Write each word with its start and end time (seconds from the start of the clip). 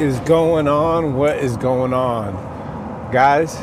Is 0.00 0.18
going 0.20 0.66
on? 0.66 1.14
What 1.14 1.36
is 1.36 1.58
going 1.58 1.92
on? 1.92 2.32
Guys, 3.12 3.54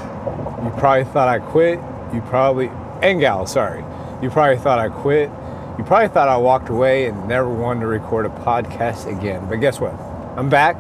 you 0.63 0.71
probably 0.77 1.05
thought 1.05 1.27
I 1.27 1.39
quit. 1.39 1.79
You 2.13 2.21
probably, 2.21 2.69
and 3.01 3.19
gals, 3.19 3.53
sorry. 3.53 3.83
You 4.21 4.29
probably 4.29 4.57
thought 4.57 4.77
I 4.77 4.89
quit. 4.89 5.31
You 5.79 5.83
probably 5.83 6.09
thought 6.09 6.27
I 6.27 6.37
walked 6.37 6.69
away 6.69 7.07
and 7.07 7.27
never 7.27 7.49
wanted 7.49 7.79
to 7.79 7.87
record 7.87 8.27
a 8.27 8.29
podcast 8.29 9.07
again. 9.07 9.49
But 9.49 9.61
guess 9.61 9.79
what? 9.79 9.95
I'm 10.37 10.47
back. 10.47 10.75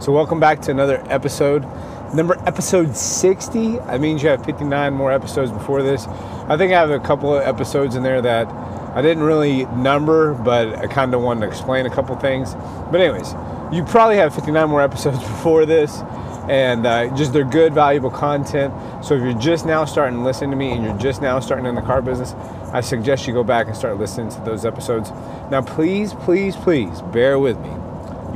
So, 0.00 0.10
welcome 0.10 0.40
back 0.40 0.62
to 0.62 0.70
another 0.70 1.04
episode. 1.10 1.66
Number 2.14 2.38
episode 2.46 2.96
60. 2.96 3.76
That 3.76 4.00
means 4.00 4.22
you 4.22 4.30
have 4.30 4.42
59 4.46 4.94
more 4.94 5.12
episodes 5.12 5.50
before 5.50 5.82
this. 5.82 6.06
I 6.48 6.56
think 6.56 6.72
I 6.72 6.80
have 6.80 6.90
a 6.90 6.98
couple 6.98 7.36
of 7.36 7.42
episodes 7.42 7.94
in 7.94 8.02
there 8.02 8.22
that 8.22 8.48
I 8.96 9.02
didn't 9.02 9.24
really 9.24 9.66
number, 9.66 10.32
but 10.32 10.74
I 10.76 10.86
kind 10.86 11.12
of 11.12 11.20
wanted 11.20 11.42
to 11.42 11.48
explain 11.48 11.84
a 11.84 11.90
couple 11.90 12.16
things. 12.16 12.54
But, 12.90 13.02
anyways, 13.02 13.34
you 13.72 13.84
probably 13.84 14.16
have 14.16 14.34
59 14.34 14.68
more 14.68 14.82
episodes 14.82 15.18
before 15.22 15.66
this, 15.66 16.00
and 16.48 16.86
uh, 16.86 17.14
just 17.16 17.32
they're 17.32 17.44
good, 17.44 17.74
valuable 17.74 18.10
content. 18.10 18.74
So, 19.04 19.14
if 19.14 19.22
you're 19.22 19.38
just 19.38 19.66
now 19.66 19.84
starting 19.84 20.18
to 20.18 20.24
listen 20.24 20.50
to 20.50 20.56
me 20.56 20.72
and 20.72 20.84
you're 20.84 20.98
just 20.98 21.22
now 21.22 21.40
starting 21.40 21.66
in 21.66 21.74
the 21.74 21.82
car 21.82 22.02
business, 22.02 22.34
I 22.72 22.80
suggest 22.80 23.26
you 23.26 23.32
go 23.32 23.44
back 23.44 23.66
and 23.66 23.76
start 23.76 23.98
listening 23.98 24.30
to 24.30 24.40
those 24.40 24.64
episodes. 24.64 25.10
Now, 25.50 25.62
please, 25.62 26.12
please, 26.12 26.56
please 26.56 27.02
bear 27.12 27.38
with 27.38 27.58
me. 27.60 27.70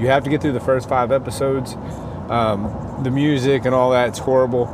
You 0.00 0.06
have 0.08 0.24
to 0.24 0.30
get 0.30 0.40
through 0.40 0.52
the 0.52 0.60
first 0.60 0.88
five 0.88 1.10
episodes. 1.10 1.74
Um, 2.30 3.00
the 3.02 3.10
music 3.10 3.64
and 3.64 3.74
all 3.74 3.90
that, 3.90 4.08
it's 4.08 4.18
horrible. 4.18 4.66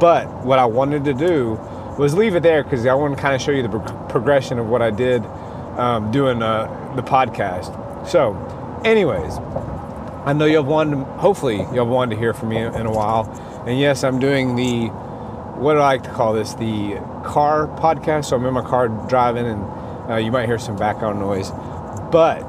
But 0.00 0.26
what 0.44 0.58
I 0.58 0.64
wanted 0.64 1.04
to 1.04 1.14
do 1.14 1.54
was 1.98 2.14
leave 2.14 2.34
it 2.34 2.42
there 2.42 2.62
because 2.62 2.86
I 2.86 2.94
want 2.94 3.16
to 3.16 3.20
kind 3.20 3.34
of 3.34 3.42
show 3.42 3.50
you 3.50 3.62
the 3.62 3.68
pro- 3.68 4.06
progression 4.08 4.58
of 4.58 4.68
what 4.68 4.82
I 4.82 4.90
did 4.90 5.24
um, 5.76 6.10
doing 6.10 6.42
uh, 6.42 6.94
the 6.96 7.02
podcast. 7.02 8.06
So, 8.06 8.34
anyways, 8.84 9.38
I 10.24 10.32
know 10.32 10.44
you'll 10.44 10.64
wanted, 10.64 11.04
hopefully, 11.18 11.66
you'll 11.72 11.86
wanted 11.86 12.16
to 12.16 12.20
hear 12.20 12.34
from 12.34 12.50
me 12.50 12.58
in 12.58 12.86
a 12.86 12.92
while. 12.92 13.24
And 13.66 13.78
yes, 13.78 14.04
I'm 14.04 14.18
doing 14.18 14.56
the, 14.56 14.88
what 15.58 15.74
do 15.74 15.80
I 15.80 15.86
like 15.86 16.02
to 16.04 16.10
call 16.10 16.32
this? 16.34 16.54
The 16.54 16.96
car 17.24 17.66
podcast. 17.66 18.26
So 18.26 18.36
I'm 18.36 18.44
in 18.44 18.54
my 18.54 18.62
car 18.62 18.88
driving, 19.08 19.46
and 19.46 20.10
uh, 20.10 20.16
you 20.16 20.30
might 20.30 20.46
hear 20.46 20.58
some 20.58 20.76
background 20.76 21.18
noise. 21.18 21.50
But 22.10 22.48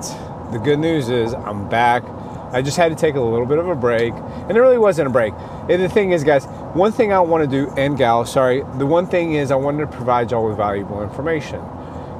the 0.51 0.59
good 0.59 0.79
news 0.79 1.09
is 1.09 1.33
I'm 1.33 1.67
back. 1.69 2.03
I 2.51 2.61
just 2.61 2.77
had 2.77 2.89
to 2.89 2.95
take 2.95 3.15
a 3.15 3.21
little 3.21 3.45
bit 3.45 3.59
of 3.59 3.67
a 3.67 3.75
break, 3.75 4.13
and 4.13 4.57
it 4.57 4.59
really 4.59 4.79
wasn't 4.79 5.07
a 5.07 5.11
break. 5.11 5.33
And 5.69 5.81
the 5.81 5.89
thing 5.89 6.11
is, 6.11 6.23
guys, 6.23 6.45
one 6.73 6.91
thing 6.91 7.13
I 7.13 7.19
want 7.19 7.43
to 7.43 7.49
do, 7.49 7.71
and 7.77 7.97
gal, 7.97 8.25
sorry, 8.25 8.63
the 8.77 8.87
one 8.87 9.05
thing 9.05 9.33
is 9.33 9.51
I 9.51 9.55
wanted 9.55 9.79
to 9.81 9.87
provide 9.95 10.31
y'all 10.31 10.47
with 10.47 10.57
valuable 10.57 11.03
information, 11.03 11.59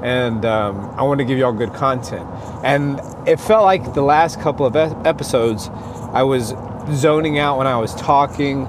and 0.01 0.45
um, 0.45 0.89
I 0.97 1.03
want 1.03 1.19
to 1.19 1.25
give 1.25 1.37
y'all 1.37 1.53
good 1.53 1.73
content. 1.73 2.27
And 2.63 3.01
it 3.27 3.39
felt 3.39 3.63
like 3.63 3.93
the 3.93 4.01
last 4.01 4.39
couple 4.39 4.65
of 4.65 4.75
episodes, 4.75 5.69
I 6.13 6.23
was 6.23 6.53
zoning 6.93 7.37
out 7.37 7.57
when 7.57 7.67
I 7.67 7.77
was 7.77 7.93
talking, 7.95 8.67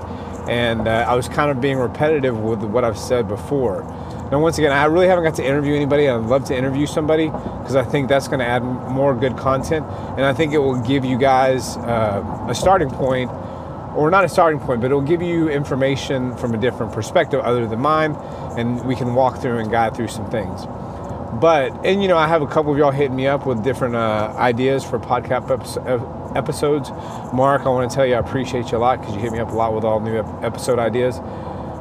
and 0.49 0.89
uh, 0.89 1.07
I 1.09 1.15
was 1.15 1.29
kind 1.29 1.51
of 1.51 1.61
being 1.61 1.79
repetitive 1.79 2.39
with 2.39 2.63
what 2.63 2.85
I've 2.85 2.99
said 2.99 3.29
before. 3.29 3.85
Now, 4.31 4.39
once 4.41 4.59
again, 4.59 4.71
I 4.71 4.85
really 4.85 5.09
haven't 5.09 5.25
got 5.25 5.35
to 5.37 5.45
interview 5.45 5.75
anybody. 5.75 6.09
I'd 6.09 6.17
love 6.23 6.45
to 6.47 6.57
interview 6.57 6.87
somebody 6.87 7.27
because 7.27 7.75
I 7.75 7.83
think 7.83 8.09
that's 8.09 8.29
going 8.29 8.39
to 8.39 8.47
add 8.47 8.63
more 8.63 9.15
good 9.15 9.37
content, 9.37 9.87
and 9.87 10.25
I 10.25 10.33
think 10.33 10.53
it 10.53 10.59
will 10.59 10.81
give 10.81 11.05
you 11.05 11.19
guys 11.19 11.77
uh, 11.79 12.47
a 12.49 12.55
starting 12.55 12.91
point, 12.91 13.31
or 13.97 14.09
not 14.11 14.25
a 14.25 14.29
starting 14.29 14.61
point, 14.61 14.81
but 14.81 14.93
it 14.93 14.95
will 14.95 15.01
give 15.01 15.21
you 15.21 15.49
information 15.49 16.37
from 16.37 16.55
a 16.55 16.59
different 16.59 16.93
perspective 16.93 17.41
other 17.41 17.67
than 17.67 17.81
mine, 17.81 18.15
and 18.57 18.85
we 18.85 18.95
can 18.95 19.15
walk 19.15 19.41
through 19.41 19.59
and 19.59 19.71
guide 19.71 19.97
through 19.97 20.09
some 20.09 20.31
things. 20.31 20.65
But 21.33 21.87
and 21.87 22.03
you 22.03 22.09
know, 22.09 22.17
I 22.17 22.27
have 22.27 22.43
a 22.43 22.47
couple 22.47 22.73
of 22.73 22.79
y'all 22.79 22.91
hitting 22.91 23.17
me 23.17 23.27
up 23.27 23.47
with 23.47 23.63
different 23.63 23.95
uh, 23.95 24.35
ideas 24.37 24.85
for 24.85 24.99
podcast 24.99 25.49
episodes. 26.37 26.91
Mark, 27.33 27.63
I 27.63 27.69
want 27.69 27.91
to 27.91 27.95
tell 27.95 28.07
you 28.07 28.15
I 28.15 28.19
appreciate 28.19 28.73
you 28.73 28.79
a 28.79 28.81
lot 28.81 29.01
because 29.01 29.15
you 29.15 29.21
hit 29.21 29.33
me 29.33 29.39
up 29.39 29.51
a 29.51 29.55
lot 29.55 29.75
with 29.75 29.85
all 29.85 30.01
new 30.01 30.19
episode 30.43 30.79
ideas. 30.79 31.19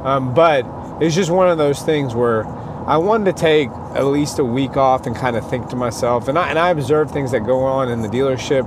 Um, 0.04 0.34
but 0.34 0.66
it's 1.02 1.16
just 1.16 1.32
one 1.32 1.50
of 1.50 1.58
those 1.58 1.82
things 1.82 2.14
where 2.14 2.46
I 2.46 2.98
wanted 2.98 3.36
to 3.36 3.42
take 3.42 3.70
at 3.96 4.06
least 4.06 4.40
a 4.40 4.46
week 4.46 4.78
off 4.78 5.06
and 5.06 5.16
kind 5.16 5.36
of 5.36 5.48
think 5.50 5.70
to 5.70 5.76
myself, 5.76 6.28
and 6.28 6.38
I 6.38 6.50
and 6.50 6.60
I 6.60 6.70
observe 6.70 7.12
things 7.12 7.32
that 7.32 7.46
go 7.46 7.64
on 7.64 7.90
in 7.90 8.02
the 8.02 8.08
dealership 8.08 8.66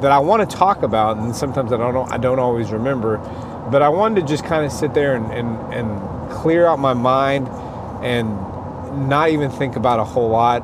that 0.00 0.10
I 0.10 0.18
want 0.18 0.48
to 0.48 0.56
talk 0.56 0.82
about, 0.82 1.16
and 1.16 1.34
sometimes 1.34 1.72
I 1.72 1.76
don't 1.76 2.12
I 2.12 2.18
don't 2.18 2.38
always 2.38 2.70
remember, 2.70 3.18
but 3.70 3.82
I 3.82 3.88
wanted 3.88 4.20
to 4.20 4.26
just 4.26 4.44
kind 4.44 4.64
of 4.64 4.72
sit 4.72 4.94
there 4.94 5.14
and, 5.14 5.26
and, 5.32 5.74
and 5.74 6.30
clear 6.30 6.66
out 6.66 6.78
my 6.78 6.92
mind 6.92 7.48
and 8.04 8.28
not 8.96 9.30
even 9.30 9.50
think 9.50 9.76
about 9.76 9.98
a 10.00 10.04
whole 10.04 10.28
lot 10.28 10.60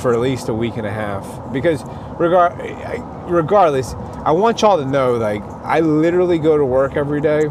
for 0.00 0.12
at 0.12 0.20
least 0.20 0.48
a 0.48 0.54
week 0.54 0.76
and 0.76 0.86
a 0.86 0.90
half 0.90 1.26
because 1.52 1.82
regard 2.18 2.52
regardless 3.28 3.94
I 4.24 4.32
want 4.32 4.62
y'all 4.62 4.78
to 4.78 4.84
know 4.84 5.14
like 5.14 5.42
I 5.64 5.80
literally 5.80 6.38
go 6.38 6.56
to 6.56 6.64
work 6.64 6.96
every 6.96 7.20
day 7.20 7.48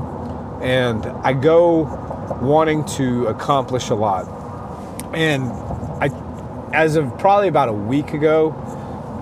and 0.61 1.05
I 1.05 1.33
go 1.33 1.83
wanting 2.41 2.83
to 2.85 3.27
accomplish 3.27 3.89
a 3.89 3.95
lot. 3.95 4.27
And 5.13 5.43
I, 6.01 6.09
as 6.73 6.95
of 6.95 7.17
probably 7.17 7.47
about 7.47 7.69
a 7.69 7.73
week 7.73 8.13
ago, 8.13 8.55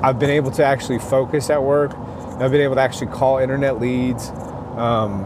I've 0.01 0.19
been 0.19 0.29
able 0.29 0.51
to 0.51 0.63
actually 0.63 0.99
focus 0.99 1.49
at 1.49 1.63
work. 1.63 1.91
I've 2.39 2.51
been 2.51 2.61
able 2.61 2.75
to 2.75 2.81
actually 2.81 3.07
call 3.07 3.37
internet 3.37 3.79
leads, 3.79 4.29
um, 4.75 5.23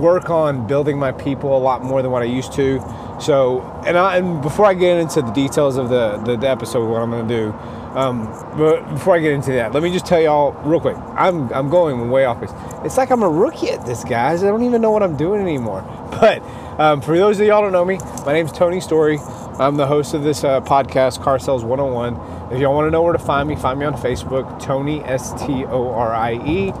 work 0.00 0.30
on 0.30 0.66
building 0.66 0.98
my 0.98 1.12
people 1.12 1.56
a 1.56 1.60
lot 1.60 1.84
more 1.84 2.00
than 2.02 2.10
what 2.10 2.22
I 2.22 2.26
used 2.26 2.52
to. 2.54 2.78
So, 3.22 3.62
and, 3.86 3.96
I, 3.96 4.16
and 4.16 4.42
before 4.42 4.66
I 4.66 4.74
get 4.74 4.98
into 4.98 5.22
the 5.22 5.30
details 5.30 5.76
of 5.76 5.88
the, 5.88 6.16
the, 6.18 6.36
the 6.36 6.48
episode, 6.48 6.88
what 6.88 7.00
I'm 7.00 7.10
going 7.10 7.28
to 7.28 7.34
do, 7.34 7.52
um, 7.96 8.24
but 8.56 8.88
before 8.88 9.14
I 9.16 9.20
get 9.20 9.32
into 9.32 9.52
that, 9.52 9.72
let 9.72 9.82
me 9.82 9.92
just 9.92 10.06
tell 10.06 10.20
y'all 10.20 10.52
real 10.64 10.80
quick. 10.80 10.96
I'm 11.14 11.52
I'm 11.52 11.68
going 11.68 12.10
way 12.10 12.24
off 12.24 12.40
base. 12.40 12.50
It's 12.84 12.96
like 12.96 13.10
I'm 13.10 13.22
a 13.22 13.28
rookie 13.28 13.68
at 13.68 13.84
this, 13.84 14.02
guys. 14.02 14.42
I 14.42 14.46
don't 14.46 14.62
even 14.62 14.80
know 14.80 14.90
what 14.90 15.02
I'm 15.02 15.16
doing 15.16 15.40
anymore. 15.40 15.82
But 16.22 16.42
um, 16.78 17.00
for 17.00 17.16
those 17.16 17.40
of 17.40 17.46
y'all 17.46 17.62
don't 17.62 17.72
know 17.72 17.84
me, 17.84 17.98
my 18.24 18.32
name's 18.32 18.52
Tony 18.52 18.80
Storie. 18.80 19.18
I'm 19.58 19.76
the 19.76 19.86
host 19.86 20.14
of 20.14 20.22
this 20.22 20.44
uh, 20.44 20.60
podcast, 20.60 21.20
Car 21.20 21.38
Sales 21.38 21.64
101. 21.64 22.52
If 22.52 22.60
y'all 22.60 22.74
want 22.74 22.86
to 22.86 22.90
know 22.90 23.02
where 23.02 23.14
to 23.14 23.18
find 23.18 23.48
me, 23.48 23.56
find 23.56 23.80
me 23.80 23.86
on 23.86 23.94
Facebook, 23.94 24.62
Tony 24.62 25.02
S 25.02 25.32
T 25.32 25.64
O 25.64 25.90
R 25.90 26.14
I 26.14 26.34
E. 26.34 26.72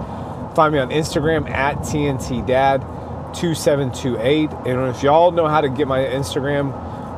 Find 0.54 0.74
me 0.74 0.78
on 0.78 0.90
Instagram 0.90 1.50
at 1.50 1.78
TNT 1.78 2.46
Dad 2.46 2.84
2728. 3.34 4.50
And 4.66 4.94
if 4.94 5.02
y'all 5.02 5.30
know 5.30 5.48
how 5.48 5.60
to 5.60 5.68
get 5.68 5.88
my 5.88 6.00
Instagram 6.00 6.72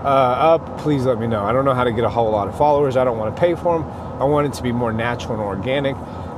uh, 0.04 0.06
up, 0.06 0.78
please 0.78 1.04
let 1.04 1.18
me 1.18 1.26
know. 1.26 1.44
I 1.44 1.52
don't 1.52 1.64
know 1.64 1.74
how 1.74 1.84
to 1.84 1.92
get 1.92 2.04
a 2.04 2.10
whole 2.10 2.30
lot 2.30 2.48
of 2.48 2.56
followers. 2.56 2.96
I 2.96 3.04
don't 3.04 3.18
want 3.18 3.34
to 3.34 3.40
pay 3.40 3.54
for 3.54 3.78
them. 3.78 3.90
I 4.20 4.24
want 4.24 4.46
it 4.46 4.52
to 4.54 4.62
be 4.62 4.72
more 4.72 4.92
natural 4.92 5.34
and 5.34 5.42
organic. 5.42 5.96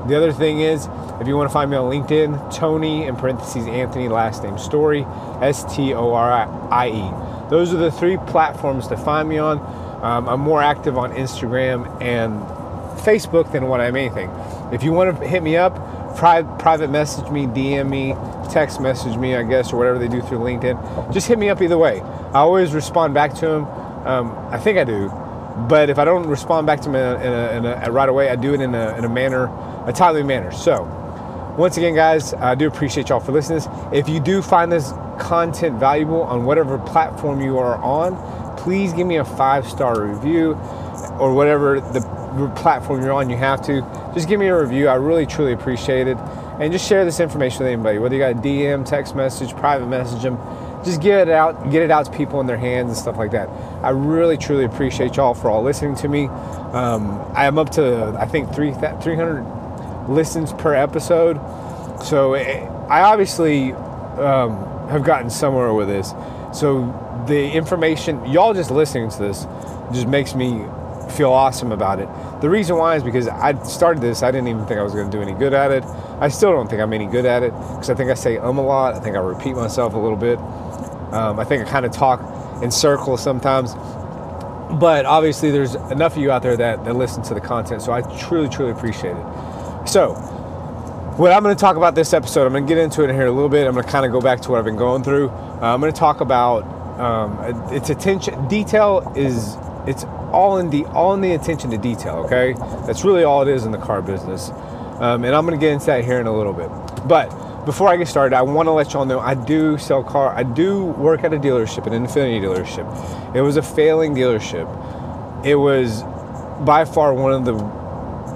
The 0.08 0.16
other 0.16 0.32
thing 0.32 0.60
is, 0.60 0.88
if 1.20 1.26
you 1.26 1.36
want 1.36 1.50
to 1.50 1.52
find 1.52 1.70
me 1.70 1.76
on 1.76 1.90
LinkedIn, 1.90 2.54
Tony 2.54 3.06
in 3.06 3.16
parentheses 3.16 3.66
Anthony 3.66 4.08
last 4.08 4.44
name 4.44 4.56
Storie 4.56 5.04
S 5.40 5.64
T 5.74 5.92
O 5.94 6.12
R 6.12 6.30
I 6.70 6.88
E. 6.88 7.48
Those 7.50 7.74
are 7.74 7.76
the 7.76 7.90
three 7.90 8.16
platforms 8.16 8.86
to 8.88 8.96
find 8.96 9.28
me 9.28 9.38
on. 9.38 9.58
Um, 10.04 10.28
I'm 10.28 10.40
more 10.40 10.62
active 10.62 10.96
on 10.96 11.12
Instagram 11.12 12.00
and 12.00 12.40
Facebook 13.00 13.50
than 13.50 13.66
what 13.66 13.80
I'm 13.80 13.96
anything. 13.96 14.30
If 14.72 14.82
you 14.82 14.92
want 14.92 15.18
to 15.18 15.26
hit 15.26 15.42
me 15.42 15.56
up, 15.56 15.74
pri- 16.16 16.42
private 16.58 16.90
message 16.90 17.30
me, 17.30 17.46
DM 17.46 17.88
me, 17.88 18.12
text 18.46 18.80
message 18.80 19.16
me, 19.16 19.34
I 19.34 19.42
guess, 19.42 19.72
or 19.72 19.76
whatever 19.76 19.98
they 19.98 20.08
do 20.08 20.20
through 20.22 20.38
LinkedIn. 20.38 21.12
Just 21.12 21.26
hit 21.28 21.38
me 21.38 21.48
up 21.48 21.60
either 21.60 21.78
way. 21.78 22.00
I 22.00 22.40
always 22.40 22.72
respond 22.72 23.14
back 23.14 23.34
to 23.34 23.46
them. 23.46 23.64
Um, 24.06 24.36
I 24.50 24.58
think 24.58 24.78
I 24.78 24.84
do, 24.84 25.08
but 25.68 25.90
if 25.90 25.98
I 25.98 26.04
don't 26.04 26.26
respond 26.26 26.66
back 26.66 26.80
to 26.82 26.90
them 26.90 26.94
in 26.94 27.02
a, 27.02 27.26
in 27.26 27.64
a, 27.64 27.76
in 27.76 27.84
a, 27.84 27.92
right 27.92 28.08
away, 28.08 28.28
I 28.28 28.36
do 28.36 28.54
it 28.54 28.60
in 28.60 28.74
a, 28.74 28.96
in 28.96 29.04
a 29.04 29.08
manner, 29.08 29.46
a 29.86 29.92
timely 29.92 30.22
manner. 30.22 30.52
So, 30.52 30.84
once 31.58 31.76
again, 31.76 31.94
guys, 31.94 32.34
I 32.34 32.54
do 32.54 32.68
appreciate 32.68 33.08
y'all 33.08 33.20
for 33.20 33.32
listening. 33.32 33.62
If 33.92 34.08
you 34.08 34.20
do 34.20 34.42
find 34.42 34.70
this 34.70 34.92
content 35.18 35.80
valuable 35.80 36.22
on 36.22 36.44
whatever 36.44 36.78
platform 36.78 37.40
you 37.40 37.58
are 37.58 37.76
on, 37.82 38.56
please 38.58 38.92
give 38.92 39.06
me 39.06 39.16
a 39.16 39.24
five 39.24 39.66
star 39.66 40.02
review 40.02 40.52
or 41.18 41.34
whatever 41.34 41.80
the 41.80 42.00
platform 42.56 43.02
you're 43.02 43.12
on. 43.12 43.30
You 43.30 43.36
have 43.36 43.62
to 43.62 43.80
just 44.14 44.28
give 44.28 44.38
me 44.38 44.48
a 44.48 44.60
review. 44.60 44.88
I 44.88 44.94
really 44.94 45.26
truly 45.26 45.52
appreciate 45.52 46.06
it, 46.06 46.18
and 46.60 46.72
just 46.72 46.88
share 46.88 47.04
this 47.04 47.20
information 47.20 47.60
with 47.60 47.72
anybody. 47.72 47.98
Whether 47.98 48.16
you 48.16 48.20
got 48.20 48.32
a 48.32 48.34
DM, 48.34 48.84
text 48.84 49.14
message, 49.14 49.54
private 49.56 49.86
message 49.86 50.22
them 50.22 50.38
just 50.86 51.02
get 51.02 51.28
it 51.28 51.34
out, 51.34 51.70
get 51.70 51.82
it 51.82 51.90
out 51.90 52.06
to 52.06 52.12
people 52.12 52.40
in 52.40 52.46
their 52.46 52.56
hands 52.56 52.88
and 52.88 52.96
stuff 52.96 53.18
like 53.18 53.32
that. 53.32 53.48
I 53.82 53.90
really 53.90 54.38
truly 54.38 54.64
appreciate 54.64 55.16
y'all 55.16 55.34
for 55.34 55.50
all 55.50 55.62
listening 55.62 55.96
to 55.96 56.08
me. 56.08 56.26
Um, 56.26 57.20
I 57.34 57.46
am 57.46 57.58
up 57.58 57.70
to 57.70 58.16
I 58.18 58.24
think 58.24 58.54
three 58.54 58.72
300 58.72 60.08
listens 60.08 60.52
per 60.52 60.74
episode, 60.74 61.38
so 62.02 62.34
it, 62.34 62.62
I 62.88 63.02
obviously 63.02 63.72
um, 63.72 64.56
have 64.88 65.02
gotten 65.02 65.28
somewhere 65.28 65.74
with 65.74 65.88
this. 65.88 66.14
So 66.52 67.24
the 67.26 67.50
information 67.50 68.24
y'all 68.24 68.54
just 68.54 68.70
listening 68.70 69.10
to 69.10 69.18
this 69.18 69.46
just 69.92 70.06
makes 70.06 70.34
me 70.34 70.64
feel 71.10 71.32
awesome 71.32 71.72
about 71.72 72.00
it. 72.00 72.08
The 72.40 72.50
reason 72.50 72.76
why 72.76 72.96
is 72.96 73.02
because 73.02 73.28
I 73.28 73.60
started 73.64 74.02
this, 74.02 74.22
I 74.22 74.30
didn't 74.30 74.48
even 74.48 74.66
think 74.66 74.78
I 74.78 74.82
was 74.82 74.92
going 74.92 75.10
to 75.10 75.16
do 75.16 75.22
any 75.22 75.32
good 75.32 75.54
at 75.54 75.70
it. 75.70 75.84
I 76.20 76.28
still 76.28 76.52
don't 76.52 76.68
think 76.68 76.82
I'm 76.82 76.92
any 76.92 77.06
good 77.06 77.24
at 77.24 77.42
it 77.42 77.52
because 77.52 77.90
I 77.90 77.94
think 77.94 78.10
I 78.10 78.14
say 78.14 78.38
um 78.38 78.58
a 78.58 78.62
lot. 78.62 78.94
I 78.94 79.00
think 79.00 79.16
I 79.16 79.20
repeat 79.20 79.54
myself 79.54 79.94
a 79.94 79.98
little 79.98 80.16
bit. 80.16 80.38
Um, 81.12 81.38
I 81.38 81.44
think 81.44 81.66
I 81.66 81.70
kind 81.70 81.86
of 81.86 81.92
talk 81.92 82.20
in 82.62 82.70
circles 82.70 83.22
sometimes. 83.22 83.74
But 84.80 85.06
obviously, 85.06 85.50
there's 85.50 85.74
enough 85.74 86.16
of 86.16 86.22
you 86.22 86.32
out 86.32 86.42
there 86.42 86.56
that, 86.56 86.84
that 86.84 86.96
listen 86.96 87.22
to 87.24 87.34
the 87.34 87.40
content. 87.40 87.82
So 87.82 87.92
I 87.92 88.02
truly, 88.18 88.48
truly 88.48 88.72
appreciate 88.72 89.16
it. 89.16 89.88
So, 89.88 90.14
what 91.16 91.32
I'm 91.32 91.42
going 91.42 91.54
to 91.54 91.60
talk 91.60 91.76
about 91.76 91.94
this 91.94 92.12
episode, 92.12 92.46
I'm 92.46 92.52
going 92.52 92.66
to 92.66 92.68
get 92.68 92.82
into 92.82 93.02
it 93.02 93.08
in 93.08 93.14
here 93.14 93.26
a 93.26 93.32
little 93.32 93.48
bit. 93.48 93.66
I'm 93.66 93.74
going 93.74 93.86
to 93.86 93.90
kind 93.90 94.04
of 94.04 94.12
go 94.12 94.20
back 94.20 94.40
to 94.42 94.50
what 94.50 94.58
I've 94.58 94.64
been 94.64 94.76
going 94.76 95.02
through. 95.04 95.30
Uh, 95.30 95.60
I'm 95.72 95.80
going 95.80 95.92
to 95.92 95.98
talk 95.98 96.20
about 96.20 96.64
um, 96.98 97.38
its 97.72 97.90
attention. 97.90 98.48
Detail 98.48 99.12
is 99.16 99.56
it's 99.86 100.04
all 100.36 100.58
in 100.58 100.68
the 100.68 100.84
all 100.86 101.14
in 101.14 101.22
the 101.22 101.32
attention 101.32 101.70
to 101.70 101.78
detail. 101.78 102.16
Okay, 102.26 102.52
that's 102.86 103.04
really 103.04 103.24
all 103.24 103.40
it 103.40 103.48
is 103.48 103.64
in 103.64 103.72
the 103.72 103.78
car 103.78 104.02
business. 104.02 104.50
Um, 105.00 105.24
and 105.24 105.34
I'm 105.34 105.46
to 105.46 105.56
get 105.56 105.72
into 105.72 105.86
that 105.86 106.04
here 106.04 106.20
in 106.20 106.26
a 106.26 106.36
little 106.36 106.52
bit. 106.52 106.68
But 107.08 107.30
before 107.64 107.88
I 107.88 107.96
get 107.96 108.06
started, 108.06 108.36
I 108.36 108.42
want 108.42 108.66
to 108.66 108.72
let 108.72 108.92
y'all 108.92 109.06
know 109.06 109.18
I 109.18 109.34
do 109.34 109.78
sell 109.78 110.04
car. 110.04 110.34
I 110.34 110.42
do 110.42 110.84
work 110.84 111.24
at 111.24 111.32
a 111.32 111.38
dealership, 111.38 111.86
an 111.86 111.92
Infiniti 111.92 112.40
dealership. 112.40 113.34
It 113.34 113.40
was 113.40 113.56
a 113.56 113.62
failing 113.62 114.14
dealership. 114.14 114.66
It 115.44 115.56
was 115.56 116.02
by 116.64 116.84
far 116.84 117.12
one 117.14 117.32
of 117.32 117.44
the 117.44 117.54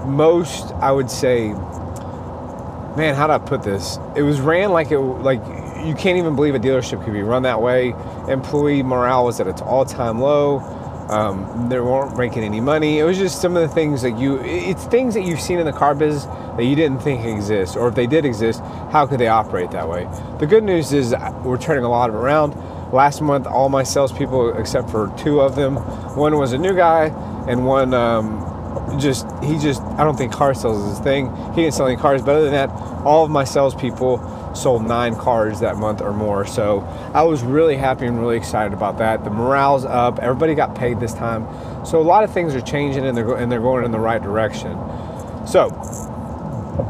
most, 0.07 0.71
I 0.73 0.91
would 0.91 1.09
say, 1.09 1.49
man, 2.97 3.15
how 3.15 3.27
do 3.27 3.33
I 3.33 3.37
put 3.37 3.63
this? 3.63 3.97
It 4.15 4.23
was 4.23 4.39
ran 4.41 4.71
like 4.71 4.91
it 4.91 4.99
like 4.99 5.41
you 5.85 5.95
can't 5.95 6.17
even 6.17 6.35
believe 6.35 6.55
a 6.55 6.59
dealership 6.59 7.03
could 7.03 7.13
be 7.13 7.21
run 7.21 7.43
that 7.43 7.61
way. 7.61 7.95
Employee 8.27 8.83
morale 8.83 9.25
was 9.25 9.39
at 9.39 9.47
its 9.47 9.61
all-time 9.61 10.19
low. 10.19 10.59
Um, 11.11 11.67
they 11.67 11.77
weren't 11.79 12.17
making 12.17 12.43
any 12.43 12.61
money. 12.61 12.99
It 12.99 13.03
was 13.03 13.17
just 13.17 13.41
some 13.41 13.57
of 13.57 13.61
the 13.67 13.75
things 13.75 14.01
that 14.01 14.17
you, 14.17 14.39
it's 14.43 14.85
things 14.85 15.13
that 15.13 15.23
you've 15.23 15.41
seen 15.41 15.59
in 15.59 15.65
the 15.65 15.73
car 15.73 15.93
business 15.93 16.25
that 16.55 16.63
you 16.63 16.73
didn't 16.73 16.99
think 16.99 17.25
exist, 17.25 17.75
or 17.75 17.89
if 17.89 17.95
they 17.95 18.07
did 18.07 18.23
exist, 18.23 18.61
how 18.91 19.05
could 19.05 19.19
they 19.19 19.27
operate 19.27 19.71
that 19.71 19.89
way? 19.89 20.07
The 20.39 20.47
good 20.47 20.63
news 20.63 20.93
is 20.93 21.13
we're 21.43 21.57
turning 21.57 21.83
a 21.83 21.89
lot 21.89 22.09
of 22.09 22.15
it 22.15 22.19
around. 22.19 22.55
Last 22.93 23.21
month, 23.21 23.45
all 23.45 23.67
my 23.67 23.83
salespeople, 23.83 24.57
except 24.57 24.89
for 24.89 25.13
two 25.17 25.41
of 25.41 25.55
them, 25.55 25.75
one 26.15 26.37
was 26.37 26.53
a 26.53 26.57
new 26.57 26.73
guy, 26.73 27.07
and 27.47 27.65
one 27.65 27.93
um, 27.93 28.39
just 28.99 29.25
he 29.43 29.57
just 29.57 29.81
I 29.81 30.03
don't 30.03 30.17
think 30.17 30.31
car 30.31 30.53
sales 30.53 30.83
is 30.83 30.97
his 30.97 30.99
thing. 30.99 31.33
He 31.53 31.61
didn't 31.61 31.73
sell 31.73 31.87
any 31.87 31.97
cars, 31.97 32.21
but 32.21 32.35
other 32.35 32.49
than 32.49 32.53
that, 32.53 32.69
all 33.05 33.23
of 33.23 33.31
my 33.31 33.43
salespeople 33.43 34.19
sold 34.55 34.85
nine 34.85 35.15
cars 35.15 35.59
that 35.61 35.77
month 35.77 36.01
or 36.01 36.13
more. 36.13 36.45
So 36.45 36.81
I 37.13 37.23
was 37.23 37.43
really 37.43 37.77
happy 37.77 38.05
and 38.05 38.19
really 38.19 38.37
excited 38.37 38.73
about 38.73 38.97
that. 38.97 39.23
The 39.23 39.29
morale's 39.29 39.85
up. 39.85 40.19
Everybody 40.19 40.55
got 40.55 40.75
paid 40.75 40.99
this 40.99 41.13
time. 41.13 41.47
So 41.85 41.99
a 41.99 42.03
lot 42.03 42.23
of 42.23 42.33
things 42.33 42.53
are 42.55 42.61
changing 42.61 43.05
and 43.05 43.17
they're 43.17 43.35
and 43.35 43.51
they're 43.51 43.61
going 43.61 43.85
in 43.85 43.91
the 43.91 43.99
right 43.99 44.21
direction. 44.21 44.77
So, 45.47 45.69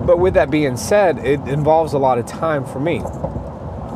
but 0.06 0.20
with 0.20 0.34
that 0.34 0.52
being 0.52 0.78
said, 0.78 1.20
it 1.20 1.40
involves 1.48 1.94
a 1.94 2.00
lot 2.00 2.18
of 2.18 2.26
time 2.26 2.66
for 2.66 2.80
me. 2.80 2.96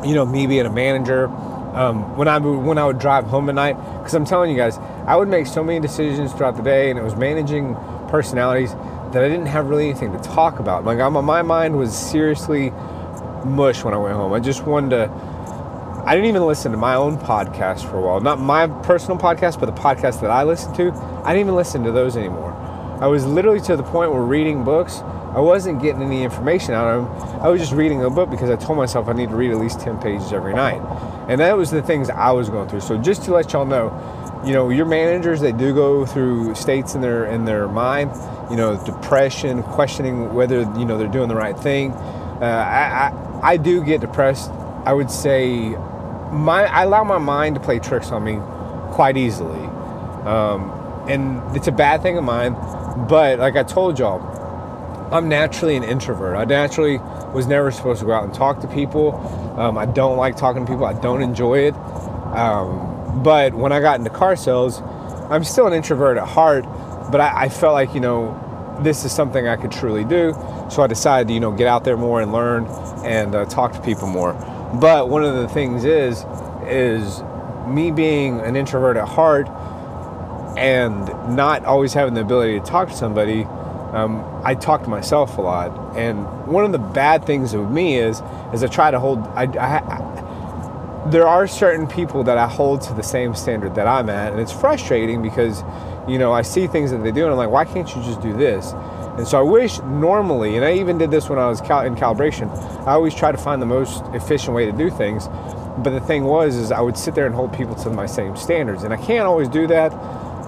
You 0.08 0.14
know, 0.14 0.24
me 0.24 0.46
being 0.46 0.66
a 0.66 0.72
manager. 0.72 1.28
Um, 1.76 2.16
when 2.16 2.26
I 2.26 2.38
when 2.38 2.78
I 2.78 2.86
would 2.86 2.98
drive 2.98 3.26
home 3.26 3.50
at 3.50 3.54
night, 3.54 3.76
because 3.98 4.14
I'm 4.14 4.24
telling 4.24 4.50
you 4.50 4.56
guys, 4.56 4.78
I 5.06 5.14
would 5.14 5.28
make 5.28 5.46
so 5.46 5.62
many 5.62 5.78
decisions 5.78 6.32
throughout 6.32 6.56
the 6.56 6.62
day, 6.62 6.88
and 6.88 6.98
it 6.98 7.02
was 7.02 7.16
managing 7.16 7.76
personalities 8.08 8.72
that 9.12 9.22
I 9.22 9.28
didn't 9.28 9.46
have 9.46 9.68
really 9.68 9.88
anything 9.88 10.12
to 10.12 10.18
talk 10.18 10.58
about. 10.58 10.84
Like 10.84 10.98
I'm, 10.98 11.12
my 11.12 11.42
mind 11.42 11.78
was 11.78 11.96
seriously 11.96 12.70
mush 13.44 13.84
when 13.84 13.94
I 13.94 13.98
went 13.98 14.14
home. 14.14 14.32
I 14.32 14.40
just 14.40 14.64
wanted 14.64 14.90
to. 14.90 15.10
I 16.04 16.14
didn't 16.14 16.28
even 16.28 16.46
listen 16.46 16.70
to 16.70 16.78
my 16.78 16.94
own 16.94 17.18
podcast 17.18 17.90
for 17.90 17.96
a 17.96 18.00
while. 18.00 18.20
Not 18.20 18.38
my 18.38 18.68
personal 18.84 19.18
podcast, 19.18 19.58
but 19.58 19.66
the 19.66 19.80
podcast 19.80 20.20
that 20.20 20.30
I 20.30 20.44
listened 20.44 20.76
to. 20.76 20.92
I 21.24 21.32
didn't 21.32 21.46
even 21.46 21.56
listen 21.56 21.82
to 21.82 21.92
those 21.92 22.16
anymore. 22.16 22.52
I 23.00 23.08
was 23.08 23.26
literally 23.26 23.60
to 23.62 23.76
the 23.76 23.82
point 23.82 24.12
where 24.12 24.22
reading 24.22 24.64
books, 24.64 25.00
I 25.00 25.40
wasn't 25.40 25.82
getting 25.82 26.02
any 26.02 26.22
information 26.22 26.72
out 26.72 26.86
of 26.86 27.04
them. 27.04 27.42
I 27.42 27.48
was 27.48 27.60
just 27.60 27.72
reading 27.72 28.02
a 28.04 28.08
book 28.08 28.30
because 28.30 28.48
I 28.48 28.56
told 28.56 28.78
myself 28.78 29.08
I 29.08 29.12
need 29.12 29.28
to 29.28 29.36
read 29.36 29.50
at 29.50 29.58
least 29.58 29.80
10 29.80 29.98
pages 30.00 30.32
every 30.32 30.54
night. 30.54 30.80
And 31.28 31.40
that 31.40 31.56
was 31.58 31.70
the 31.70 31.82
things 31.82 32.08
I 32.08 32.30
was 32.30 32.48
going 32.48 32.68
through. 32.68 32.80
So 32.80 32.96
just 32.96 33.24
to 33.24 33.34
let 33.34 33.52
y'all 33.52 33.66
know, 33.66 33.90
you 34.46 34.52
know 34.52 34.70
your 34.70 34.86
managers 34.86 35.40
they 35.40 35.52
do 35.52 35.74
go 35.74 36.06
through 36.06 36.54
states 36.54 36.94
in 36.94 37.00
their 37.00 37.26
in 37.26 37.44
their 37.44 37.66
mind 37.66 38.12
you 38.48 38.56
know 38.56 38.82
depression 38.84 39.62
questioning 39.64 40.32
whether 40.32 40.60
you 40.78 40.84
know 40.84 40.96
they're 40.96 41.08
doing 41.08 41.28
the 41.28 41.36
right 41.36 41.58
thing. 41.58 41.92
Uh, 41.92 42.44
I, 42.44 43.08
I, 43.42 43.52
I 43.52 43.56
do 43.56 43.82
get 43.82 44.00
depressed. 44.00 44.50
I 44.84 44.92
would 44.92 45.10
say 45.10 45.70
my 46.30 46.64
i 46.66 46.84
allow 46.84 47.02
my 47.02 47.18
mind 47.18 47.54
to 47.56 47.60
play 47.60 47.78
tricks 47.78 48.10
on 48.10 48.22
me 48.24 48.38
quite 48.92 49.16
easily. 49.16 49.64
Um, 50.26 50.72
and 51.08 51.56
it's 51.56 51.68
a 51.68 51.72
bad 51.72 52.02
thing 52.02 52.18
of 52.18 52.24
mine 52.24 52.54
but 53.08 53.38
like 53.38 53.54
i 53.54 53.62
told 53.62 53.96
y'all 53.96 54.20
i'm 55.12 55.28
naturally 55.28 55.76
an 55.76 55.84
introvert. 55.84 56.36
I 56.36 56.44
naturally 56.44 56.98
was 57.32 57.46
never 57.46 57.70
supposed 57.70 58.00
to 58.00 58.06
go 58.06 58.12
out 58.12 58.24
and 58.24 58.34
talk 58.34 58.60
to 58.60 58.68
people. 58.68 59.14
Um, 59.58 59.76
i 59.78 59.86
don't 59.86 60.16
like 60.16 60.36
talking 60.36 60.64
to 60.64 60.70
people. 60.70 60.84
I 60.86 60.94
don't 60.94 61.22
enjoy 61.22 61.58
it. 61.60 61.74
Um, 61.74 62.95
but 63.16 63.54
when 63.54 63.72
I 63.72 63.80
got 63.80 63.98
into 63.98 64.10
car 64.10 64.36
sales, 64.36 64.80
I'm 65.30 65.44
still 65.44 65.66
an 65.66 65.72
introvert 65.72 66.18
at 66.18 66.28
heart, 66.28 66.64
but 67.10 67.20
I, 67.20 67.44
I 67.44 67.48
felt 67.48 67.74
like, 67.74 67.94
you 67.94 68.00
know, 68.00 68.42
this 68.82 69.04
is 69.04 69.12
something 69.12 69.48
I 69.48 69.56
could 69.56 69.72
truly 69.72 70.04
do. 70.04 70.32
So 70.70 70.82
I 70.82 70.86
decided 70.86 71.28
to, 71.28 71.34
you 71.34 71.40
know, 71.40 71.52
get 71.52 71.66
out 71.66 71.84
there 71.84 71.96
more 71.96 72.20
and 72.20 72.32
learn 72.32 72.66
and 73.04 73.34
uh, 73.34 73.44
talk 73.46 73.72
to 73.72 73.80
people 73.80 74.08
more. 74.08 74.34
But 74.80 75.08
one 75.08 75.24
of 75.24 75.34
the 75.36 75.48
things 75.48 75.84
is, 75.84 76.24
is 76.64 77.22
me 77.66 77.90
being 77.90 78.40
an 78.40 78.56
introvert 78.56 78.96
at 78.96 79.08
heart 79.08 79.48
and 80.56 81.06
not 81.34 81.64
always 81.64 81.92
having 81.92 82.14
the 82.14 82.20
ability 82.20 82.58
to 82.58 82.64
talk 82.64 82.88
to 82.88 82.94
somebody, 82.94 83.44
um, 83.92 84.24
I 84.44 84.54
talk 84.54 84.82
to 84.84 84.88
myself 84.88 85.38
a 85.38 85.40
lot. 85.40 85.96
And 85.96 86.26
one 86.46 86.64
of 86.64 86.72
the 86.72 86.78
bad 86.78 87.24
things 87.24 87.54
with 87.54 87.70
me 87.70 87.98
is, 87.98 88.22
is 88.52 88.62
I 88.62 88.66
try 88.66 88.90
to 88.90 89.00
hold, 89.00 89.20
I, 89.28 89.44
I, 89.44 90.15
there 91.10 91.26
are 91.26 91.46
certain 91.46 91.86
people 91.86 92.24
that 92.24 92.36
I 92.36 92.48
hold 92.48 92.82
to 92.82 92.94
the 92.94 93.02
same 93.02 93.34
standard 93.34 93.74
that 93.76 93.86
I'm 93.86 94.10
at, 94.10 94.32
and 94.32 94.40
it's 94.40 94.52
frustrating 94.52 95.22
because, 95.22 95.62
you 96.08 96.18
know, 96.18 96.32
I 96.32 96.42
see 96.42 96.66
things 96.66 96.90
that 96.90 97.02
they 97.04 97.12
do, 97.12 97.22
and 97.22 97.30
I'm 97.30 97.36
like, 97.36 97.50
why 97.50 97.64
can't 97.64 97.88
you 97.94 98.02
just 98.02 98.20
do 98.20 98.32
this? 98.32 98.72
And 99.16 99.26
so 99.26 99.38
I 99.38 99.42
wish 99.42 99.80
normally, 99.82 100.56
and 100.56 100.64
I 100.64 100.74
even 100.74 100.98
did 100.98 101.10
this 101.10 101.28
when 101.28 101.38
I 101.38 101.48
was 101.48 101.60
cal- 101.60 101.84
in 101.84 101.94
calibration, 101.94 102.50
I 102.86 102.92
always 102.92 103.14
try 103.14 103.30
to 103.30 103.38
find 103.38 103.62
the 103.62 103.66
most 103.66 104.02
efficient 104.14 104.54
way 104.54 104.66
to 104.66 104.72
do 104.72 104.90
things. 104.90 105.28
But 105.78 105.90
the 105.90 106.00
thing 106.00 106.24
was, 106.24 106.56
is 106.56 106.72
I 106.72 106.80
would 106.80 106.96
sit 106.96 107.14
there 107.14 107.26
and 107.26 107.34
hold 107.34 107.52
people 107.52 107.74
to 107.76 107.90
my 107.90 108.06
same 108.06 108.36
standards, 108.36 108.82
and 108.82 108.92
I 108.92 108.96
can't 108.96 109.26
always 109.26 109.48
do 109.48 109.66
that. 109.68 109.92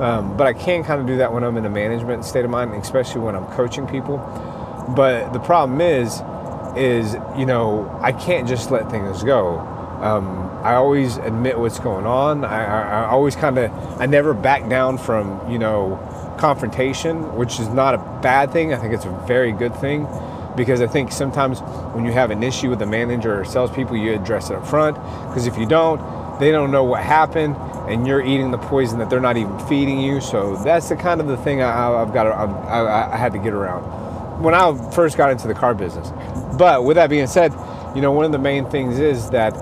Um, 0.01 0.37
but 0.37 0.47
I 0.47 0.53
can 0.53 0.85
kind 0.85 1.01
of 1.01 1.07
do 1.07 1.17
that 1.19 1.33
when 1.33 1.43
I'm 1.43 1.57
in 1.57 1.67
a 1.67 1.71
management 1.71 2.25
state 2.25 2.45
of 2.45 2.51
mind, 2.51 2.73
especially 2.75 3.21
when 3.21 3.35
I'm 3.35 3.47
coaching 3.47 3.87
people. 3.87 4.19
But 4.95 5.33
the 5.33 5.41
problem 5.41 5.81
is, 5.81 6.23
is 6.77 7.15
you 7.37 7.47
know, 7.47 7.99
I 8.01 8.13
can't 8.13 8.47
just 8.47 8.71
let 8.71 8.91
things 8.91 9.23
go. 9.23 9.78
Um, 10.03 10.49
I 10.63 10.75
always 10.75 11.17
admit 11.17 11.59
what's 11.59 11.81
going 11.81 12.07
on. 12.07 12.45
I, 12.45 12.65
I, 12.65 13.03
I 13.03 13.11
always 13.11 13.35
kind 13.35 13.59
of, 13.59 14.01
I 14.01 14.07
never 14.07 14.33
back 14.33 14.69
down 14.69 14.99
from, 14.99 15.51
you 15.51 15.59
know, 15.59 15.99
confrontation, 16.39 17.37
which 17.37 17.59
is 17.59 17.69
not 17.69 17.95
a 17.95 17.99
bad 18.23 18.53
thing. 18.53 18.73
I 18.73 18.77
think 18.77 18.95
it's 18.95 19.05
a 19.05 19.25
very 19.27 19.53
good 19.53 19.75
thing 19.77 20.07
because 20.57 20.81
I 20.81 20.87
think 20.87 21.13
sometimes 21.13 21.61
when 21.95 22.05
you 22.05 22.13
have 22.13 22.31
an 22.31 22.43
issue 22.43 22.71
with 22.71 22.81
a 22.83 22.87
manager 22.87 23.41
or 23.41 23.45
salespeople, 23.45 23.97
you 23.97 24.13
address 24.15 24.51
it 24.51 24.57
up 24.57 24.67
front. 24.67 24.97
Because 25.29 25.47
if 25.47 25.57
you 25.59 25.67
don't, 25.67 26.01
they 26.39 26.53
don't 26.53 26.71
know 26.71 26.85
what 26.85 27.03
happened 27.03 27.57
and 27.89 28.07
you're 28.07 28.25
eating 28.25 28.51
the 28.51 28.59
poison 28.59 28.99
that 28.99 29.11
they're 29.11 29.21
not 29.21 29.37
even 29.37 29.59
feeding 29.67 30.01
you. 30.01 30.21
So 30.21 30.57
that's 30.57 30.89
the 30.89 30.97
kind 30.97 31.21
of 31.21 31.27
the 31.27 31.37
thing 31.39 31.63
I, 31.63 31.99
have 31.99 32.13
got. 32.13 32.25
To, 32.25 32.31
I, 32.31 33.15
I 33.15 33.17
had 33.17 33.33
to 33.33 33.39
get 33.39 33.53
around 33.53 33.83
when 34.43 34.55
I 34.55 34.73
first 34.93 35.17
got 35.17 35.31
into 35.33 35.49
the 35.49 35.55
car 35.55 35.75
business. 35.75 36.11
But 36.57 36.85
with 36.85 36.97
that 36.97 37.11
being 37.11 37.27
said, 37.27 37.53
you 37.95 38.03
know, 38.03 38.13
one 38.13 38.25
of 38.25 38.33
the 38.33 38.39
main 38.39 38.69
things 38.71 38.99
is 38.99 39.31
that 39.31 39.53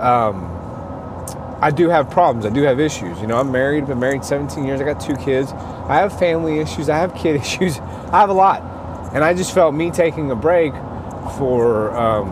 um, 0.00 1.56
I 1.60 1.70
do 1.70 1.88
have 1.88 2.08
problems. 2.10 2.46
I 2.46 2.50
do 2.50 2.62
have 2.62 2.78
issues. 2.78 3.20
You 3.20 3.26
know, 3.26 3.38
I'm 3.38 3.50
married. 3.50 3.82
I've 3.82 3.88
been 3.88 3.98
married 3.98 4.24
17 4.24 4.64
years. 4.64 4.80
I 4.80 4.84
got 4.84 5.00
two 5.00 5.16
kids. 5.16 5.52
I 5.52 5.96
have 5.96 6.16
family 6.16 6.60
issues. 6.60 6.88
I 6.88 6.98
have 6.98 7.14
kid 7.14 7.36
issues. 7.40 7.78
I 7.78 8.20
have 8.20 8.30
a 8.30 8.34
lot. 8.34 8.62
And 9.12 9.24
I 9.24 9.34
just 9.34 9.52
felt 9.52 9.74
me 9.74 9.90
taking 9.90 10.30
a 10.30 10.36
break 10.36 10.72
for 11.36 11.96
um, 11.96 12.28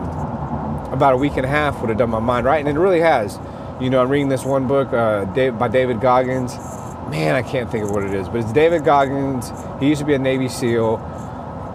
about 0.93 1.13
a 1.13 1.17
week 1.17 1.33
and 1.35 1.45
a 1.45 1.49
half 1.49 1.79
would 1.81 1.89
have 1.89 1.97
done 1.97 2.09
my 2.09 2.19
mind 2.19 2.45
right. 2.45 2.65
And 2.65 2.69
it 2.75 2.79
really 2.79 3.01
has. 3.01 3.39
You 3.81 3.89
know, 3.89 4.01
I'm 4.01 4.09
reading 4.09 4.29
this 4.29 4.45
one 4.45 4.67
book 4.67 4.93
uh, 4.93 5.25
by 5.51 5.67
David 5.67 5.99
Goggins. 5.99 6.55
Man, 7.09 7.35
I 7.35 7.41
can't 7.41 7.69
think 7.69 7.83
of 7.85 7.91
what 7.91 8.03
it 8.03 8.13
is, 8.13 8.27
but 8.27 8.37
it's 8.37 8.51
David 8.53 8.83
Goggins. 8.83 9.51
He 9.79 9.87
used 9.87 9.99
to 9.99 10.05
be 10.05 10.13
a 10.13 10.19
Navy 10.19 10.49
SEAL. 10.49 10.97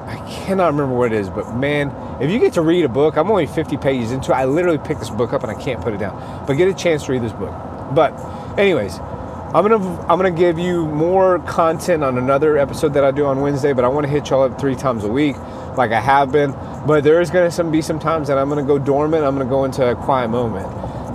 I 0.06 0.16
cannot 0.28 0.72
remember 0.72 0.94
what 0.94 1.12
it 1.12 1.18
is, 1.18 1.30
but 1.30 1.54
man, 1.54 1.90
if 2.22 2.30
you 2.30 2.38
get 2.38 2.52
to 2.52 2.62
read 2.62 2.84
a 2.84 2.88
book, 2.88 3.16
I'm 3.16 3.28
only 3.28 3.46
50 3.46 3.76
pages 3.78 4.12
into 4.12 4.30
it. 4.30 4.34
I 4.34 4.44
literally 4.44 4.78
picked 4.78 5.00
this 5.00 5.10
book 5.10 5.32
up 5.32 5.42
and 5.42 5.50
I 5.50 5.60
can't 5.60 5.82
put 5.82 5.92
it 5.92 5.98
down. 5.98 6.44
But 6.46 6.54
get 6.54 6.68
a 6.68 6.74
chance 6.74 7.06
to 7.06 7.12
read 7.12 7.22
this 7.22 7.32
book. 7.32 7.52
But, 7.96 8.12
anyways, 8.56 9.00
I'm 9.00 9.66
gonna 9.66 10.00
I'm 10.02 10.18
gonna 10.18 10.30
give 10.30 10.56
you 10.56 10.86
more 10.86 11.40
content 11.40 12.04
on 12.04 12.18
another 12.18 12.56
episode 12.56 12.94
that 12.94 13.02
I 13.02 13.10
do 13.10 13.26
on 13.26 13.40
Wednesday. 13.40 13.72
But 13.72 13.84
I 13.84 13.88
want 13.88 14.06
to 14.06 14.10
hit 14.10 14.30
y'all 14.30 14.44
up 14.44 14.60
three 14.60 14.76
times 14.76 15.02
a 15.02 15.08
week, 15.08 15.36
like 15.76 15.90
I 15.90 16.00
have 16.00 16.30
been. 16.30 16.52
But 16.86 17.02
there 17.02 17.20
is 17.20 17.28
gonna 17.28 17.50
some, 17.50 17.72
be 17.72 17.82
some 17.82 17.98
times 17.98 18.28
that 18.28 18.38
I'm 18.38 18.48
gonna 18.48 18.62
go 18.62 18.78
dormant. 18.78 19.24
I'm 19.24 19.36
gonna 19.36 19.50
go 19.50 19.64
into 19.64 19.84
a 19.84 19.96
quiet 19.96 20.28
moment. 20.28 20.68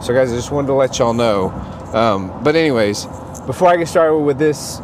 So, 0.04 0.14
guys, 0.14 0.34
I 0.34 0.36
just 0.36 0.52
wanted 0.52 0.68
to 0.68 0.74
let 0.74 1.00
y'all 1.00 1.14
know. 1.14 1.50
Um, 1.94 2.44
but, 2.44 2.58
anyways, 2.58 3.06
before 3.46 3.70
I 3.70 3.78
get 3.78 3.88
started 3.88 4.18
with 4.18 4.38
this, 4.38 4.82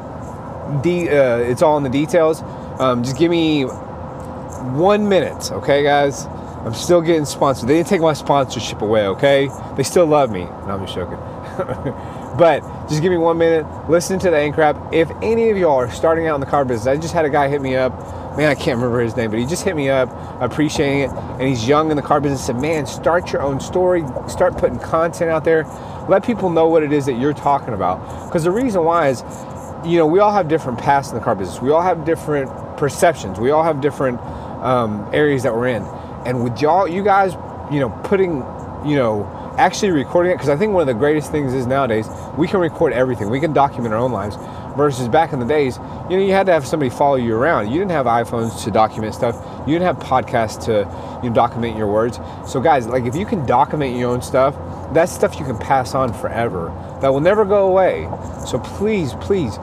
de- 0.81 1.09
uh, 1.09 1.37
it's 1.39 1.61
all 1.61 1.75
in 1.75 1.83
the 1.83 1.89
details. 1.89 2.41
Um, 2.79 3.03
just 3.03 3.17
give 3.17 3.29
me 3.29 3.65
one 4.63 5.07
minute, 5.09 5.51
okay, 5.51 5.83
guys? 5.83 6.25
I'm 6.65 6.73
still 6.73 7.01
getting 7.01 7.25
sponsored. 7.25 7.67
They 7.67 7.75
didn't 7.75 7.89
take 7.89 8.01
my 8.01 8.13
sponsorship 8.13 8.81
away, 8.81 9.07
okay? 9.07 9.49
They 9.75 9.83
still 9.83 10.05
love 10.05 10.31
me. 10.31 10.45
No, 10.45 10.69
I'm 10.69 10.85
just 10.85 10.95
joking. 10.95 11.17
but 12.37 12.61
just 12.87 13.01
give 13.01 13.11
me 13.11 13.17
one 13.17 13.37
minute. 13.37 13.65
Listen 13.89 14.17
to 14.19 14.29
the 14.29 14.37
Anchor 14.37 14.61
app. 14.61 14.93
If 14.93 15.11
any 15.21 15.49
of 15.49 15.57
y'all 15.57 15.75
are 15.75 15.91
starting 15.91 16.27
out 16.27 16.35
in 16.35 16.41
the 16.41 16.47
car 16.47 16.63
business, 16.63 16.87
I 16.87 16.95
just 16.95 17.13
had 17.13 17.25
a 17.25 17.29
guy 17.29 17.49
hit 17.49 17.61
me 17.61 17.75
up 17.75 17.91
man, 18.37 18.49
I 18.49 18.55
can't 18.55 18.77
remember 18.77 18.99
his 19.01 19.15
name, 19.15 19.29
but 19.29 19.39
he 19.39 19.45
just 19.45 19.63
hit 19.63 19.75
me 19.75 19.89
up 19.89 20.09
appreciating 20.41 21.01
it. 21.01 21.09
And 21.11 21.41
he's 21.41 21.67
young 21.67 21.91
in 21.91 21.97
the 21.97 22.03
car 22.03 22.19
business. 22.19 22.45
Said, 22.45 22.59
man, 22.59 22.85
start 22.85 23.31
your 23.31 23.41
own 23.41 23.59
story, 23.59 24.03
start 24.27 24.57
putting 24.57 24.79
content 24.79 25.29
out 25.29 25.43
there, 25.43 25.65
let 26.09 26.25
people 26.25 26.49
know 26.49 26.67
what 26.67 26.83
it 26.83 26.91
is 26.91 27.05
that 27.05 27.13
you're 27.13 27.33
talking 27.33 27.73
about. 27.73 28.25
Because 28.25 28.43
the 28.43 28.51
reason 28.51 28.83
why 28.83 29.09
is, 29.09 29.23
you 29.85 29.97
know, 29.97 30.07
we 30.07 30.19
all 30.19 30.33
have 30.33 30.47
different 30.47 30.79
paths 30.79 31.09
in 31.09 31.15
the 31.15 31.21
car 31.21 31.35
business. 31.35 31.61
We 31.61 31.71
all 31.71 31.81
have 31.81 32.05
different 32.05 32.49
perceptions. 32.77 33.39
We 33.39 33.51
all 33.51 33.63
have 33.63 33.81
different 33.81 34.19
um, 34.63 35.07
areas 35.13 35.43
that 35.43 35.53
we're 35.53 35.67
in. 35.67 35.83
And 36.25 36.43
with 36.43 36.59
y'all, 36.61 36.87
you 36.87 37.03
guys, 37.03 37.33
you 37.71 37.79
know, 37.79 37.89
putting, 38.03 38.37
you 38.85 38.95
know, 38.95 39.29
actually 39.57 39.91
recording 39.91 40.31
it, 40.31 40.35
because 40.35 40.49
I 40.49 40.57
think 40.57 40.73
one 40.73 40.81
of 40.81 40.87
the 40.87 40.99
greatest 40.99 41.31
things 41.31 41.53
is 41.53 41.67
nowadays 41.67 42.07
we 42.37 42.47
can 42.47 42.59
record 42.59 42.93
everything. 42.93 43.29
We 43.29 43.39
can 43.39 43.53
document 43.53 43.93
our 43.93 43.99
own 43.99 44.11
lives 44.11 44.35
versus 44.75 45.07
back 45.07 45.33
in 45.33 45.39
the 45.39 45.45
days, 45.45 45.77
you 46.09 46.17
know, 46.17 46.23
you 46.23 46.31
had 46.31 46.45
to 46.47 46.51
have 46.51 46.65
somebody 46.65 46.89
follow 46.89 47.15
you 47.15 47.35
around. 47.35 47.71
You 47.71 47.79
didn't 47.79 47.91
have 47.91 48.05
iPhones 48.05 48.63
to 48.63 48.71
document 48.71 49.13
stuff. 49.13 49.35
You 49.67 49.73
didn't 49.73 49.85
have 49.85 49.97
podcasts 49.99 50.65
to 50.65 51.21
you 51.23 51.29
know, 51.29 51.35
document 51.35 51.77
your 51.77 51.91
words. 51.91 52.19
So 52.47 52.59
guys, 52.59 52.87
like 52.87 53.05
if 53.05 53.15
you 53.15 53.25
can 53.25 53.45
document 53.45 53.95
your 53.97 54.09
own 54.09 54.21
stuff, 54.21 54.55
that's 54.93 55.11
stuff 55.11 55.39
you 55.39 55.45
can 55.45 55.57
pass 55.57 55.93
on 55.93 56.13
forever. 56.13 56.67
That 57.01 57.09
will 57.09 57.21
never 57.21 57.45
go 57.45 57.67
away. 57.67 58.07
So 58.47 58.59
please, 58.59 59.13
please 59.15 59.57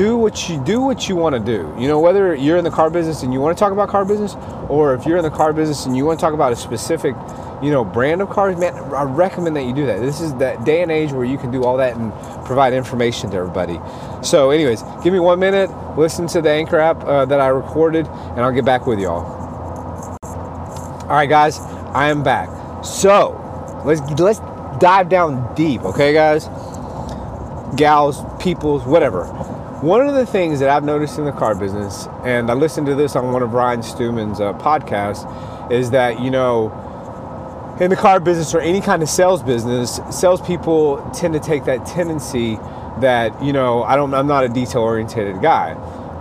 do 0.00 0.16
what 0.16 0.48
you 0.48 0.58
do 0.64 0.80
what 0.80 1.10
you 1.10 1.14
want 1.14 1.34
to 1.34 1.40
do. 1.40 1.74
You 1.78 1.86
know, 1.86 2.00
whether 2.00 2.34
you're 2.34 2.56
in 2.56 2.64
the 2.64 2.70
car 2.70 2.88
business 2.88 3.22
and 3.22 3.34
you 3.34 3.40
want 3.40 3.54
to 3.54 3.60
talk 3.60 3.70
about 3.70 3.90
car 3.90 4.06
business, 4.06 4.34
or 4.70 4.94
if 4.94 5.04
you're 5.04 5.18
in 5.18 5.22
the 5.22 5.30
car 5.30 5.52
business 5.52 5.84
and 5.84 5.94
you 5.94 6.06
want 6.06 6.18
to 6.18 6.24
talk 6.24 6.32
about 6.32 6.52
a 6.52 6.56
specific, 6.56 7.14
you 7.62 7.70
know, 7.70 7.84
brand 7.84 8.22
of 8.22 8.30
cars, 8.30 8.58
man, 8.58 8.74
I 8.94 9.02
recommend 9.02 9.56
that 9.56 9.64
you 9.64 9.74
do 9.74 9.84
that. 9.84 10.00
This 10.00 10.22
is 10.22 10.34
that 10.36 10.64
day 10.64 10.80
and 10.80 10.90
age 10.90 11.12
where 11.12 11.26
you 11.26 11.36
can 11.36 11.50
do 11.50 11.64
all 11.64 11.76
that 11.76 11.98
and 11.98 12.14
provide 12.46 12.72
information 12.72 13.30
to 13.32 13.36
everybody. 13.36 13.78
So, 14.22 14.48
anyways, 14.48 14.82
give 15.04 15.12
me 15.12 15.20
one 15.20 15.38
minute, 15.38 15.70
listen 15.98 16.26
to 16.28 16.40
the 16.40 16.48
Anchor 16.48 16.78
app 16.78 17.04
uh, 17.04 17.26
that 17.26 17.38
I 17.38 17.48
recorded, 17.48 18.06
and 18.06 18.40
I'll 18.40 18.52
get 18.52 18.64
back 18.64 18.86
with 18.86 19.00
y'all. 19.00 19.26
All 20.22 21.16
right, 21.16 21.28
guys, 21.28 21.58
I 21.92 22.08
am 22.08 22.22
back. 22.22 22.48
So, 22.82 23.36
let's 23.84 24.00
let's 24.18 24.40
dive 24.80 25.10
down 25.10 25.54
deep, 25.54 25.82
okay, 25.82 26.14
guys, 26.14 26.48
gals, 27.76 28.24
peoples, 28.42 28.86
whatever 28.86 29.26
one 29.82 30.06
of 30.06 30.14
the 30.14 30.26
things 30.26 30.60
that 30.60 30.68
I've 30.68 30.84
noticed 30.84 31.18
in 31.18 31.24
the 31.24 31.32
car 31.32 31.54
business, 31.54 32.06
and 32.22 32.50
I 32.50 32.54
listened 32.54 32.86
to 32.88 32.94
this 32.94 33.16
on 33.16 33.32
one 33.32 33.42
of 33.42 33.54
Ryan 33.54 33.82
Stewman's 33.82 34.38
uh, 34.38 34.52
podcasts, 34.54 35.24
is 35.72 35.90
that, 35.92 36.20
you 36.20 36.30
know, 36.30 36.70
in 37.80 37.88
the 37.88 37.96
car 37.96 38.20
business 38.20 38.54
or 38.54 38.60
any 38.60 38.82
kind 38.82 39.02
of 39.02 39.08
sales 39.08 39.42
business, 39.42 39.98
salespeople 40.10 41.10
tend 41.14 41.32
to 41.32 41.40
take 41.40 41.64
that 41.64 41.86
tendency 41.86 42.56
that, 43.00 43.42
you 43.42 43.54
know, 43.54 43.82
I 43.82 43.96
don't, 43.96 44.12
I'm 44.12 44.26
not 44.26 44.44
a 44.44 44.50
detail 44.50 44.82
oriented 44.82 45.40
guy. 45.40 45.72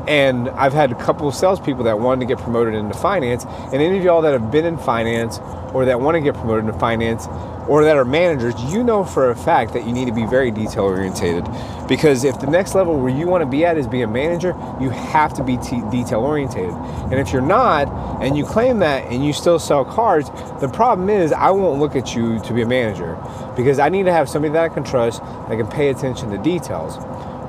And 0.08 0.48
I've 0.52 0.72
had 0.72 0.94
a 0.94 0.96
couple 0.96 1.28
of 1.28 1.36
salespeople 1.36 1.84
that 1.84 2.00
wanted 2.00 2.22
to 2.22 2.34
get 2.34 2.42
promoted 2.42 2.76
into 2.76 2.98
finance, 2.98 3.44
and 3.46 3.76
any 3.76 3.98
of 3.98 4.04
y'all 4.06 4.22
that 4.22 4.32
have 4.32 4.50
been 4.52 4.66
in 4.66 4.78
finance 4.78 5.40
or 5.74 5.84
that 5.84 6.00
want 6.00 6.16
to 6.16 6.22
get 6.22 6.34
promoted 6.34 6.66
into 6.66 6.80
finance, 6.80 7.28
or 7.70 7.84
that 7.84 7.96
are 7.96 8.04
managers, 8.04 8.56
you 8.74 8.84
know 8.84 9.04
for 9.04 9.30
a 9.30 9.36
fact 9.36 9.74
that 9.74 9.86
you 9.86 9.94
need 9.94 10.06
to 10.06 10.12
be 10.12 10.26
very 10.26 10.50
detail 10.50 10.86
orientated. 10.86 11.48
Because 11.88 12.24
if 12.24 12.40
the 12.40 12.48
next 12.48 12.74
level 12.74 13.00
where 13.00 13.16
you 13.16 13.28
want 13.28 13.44
to 13.44 13.46
be 13.46 13.64
at 13.64 13.78
is 13.78 13.88
be 13.88 14.02
a 14.02 14.08
manager, 14.08 14.56
you 14.82 14.90
have 14.90 15.36
to 15.36 15.44
be 15.44 15.56
t- 15.58 15.84
detail 15.92 16.22
orientated. 16.22 16.74
And 16.74 17.14
if 17.14 17.32
you're 17.32 17.44
not, 17.44 17.88
and 18.24 18.36
you 18.36 18.44
claim 18.44 18.80
that 18.80 19.06
and 19.12 19.24
you 19.24 19.34
still 19.34 19.60
sell 19.60 19.86
cars, 19.86 20.32
the 20.60 20.68
problem 20.68 21.12
is 21.12 21.32
I 21.32 21.52
won't 21.52 21.80
look 21.80 21.96
at 21.96 22.16
you 22.16 22.40
to 22.40 22.54
be 22.54 22.64
a 22.64 22.68
manager 22.68 23.16
because 23.56 23.78
I 23.78 23.90
need 23.90 24.04
to 24.04 24.12
have 24.12 24.28
somebody 24.28 24.52
that 24.54 24.64
I 24.72 24.74
can 24.74 24.84
trust 24.84 25.22
that 25.22 25.56
can 25.56 25.68
pay 25.68 25.90
attention 25.90 26.32
to 26.32 26.40
details. 26.40 26.98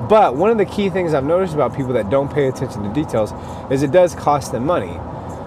But 0.07 0.37
one 0.37 0.51
of 0.51 0.59
the 0.59 0.67
key 0.67 0.91
things 0.91 1.15
I've 1.15 1.25
noticed 1.25 1.55
about 1.55 1.75
people 1.75 1.95
that 1.95 2.11
don't 2.11 2.31
pay 2.31 2.47
attention 2.47 2.83
to 2.83 2.93
details 2.93 3.33
is 3.71 3.83
it 3.83 3.91
does 3.91 4.15
cost 4.15 4.53
them 4.53 4.67
money 4.67 4.99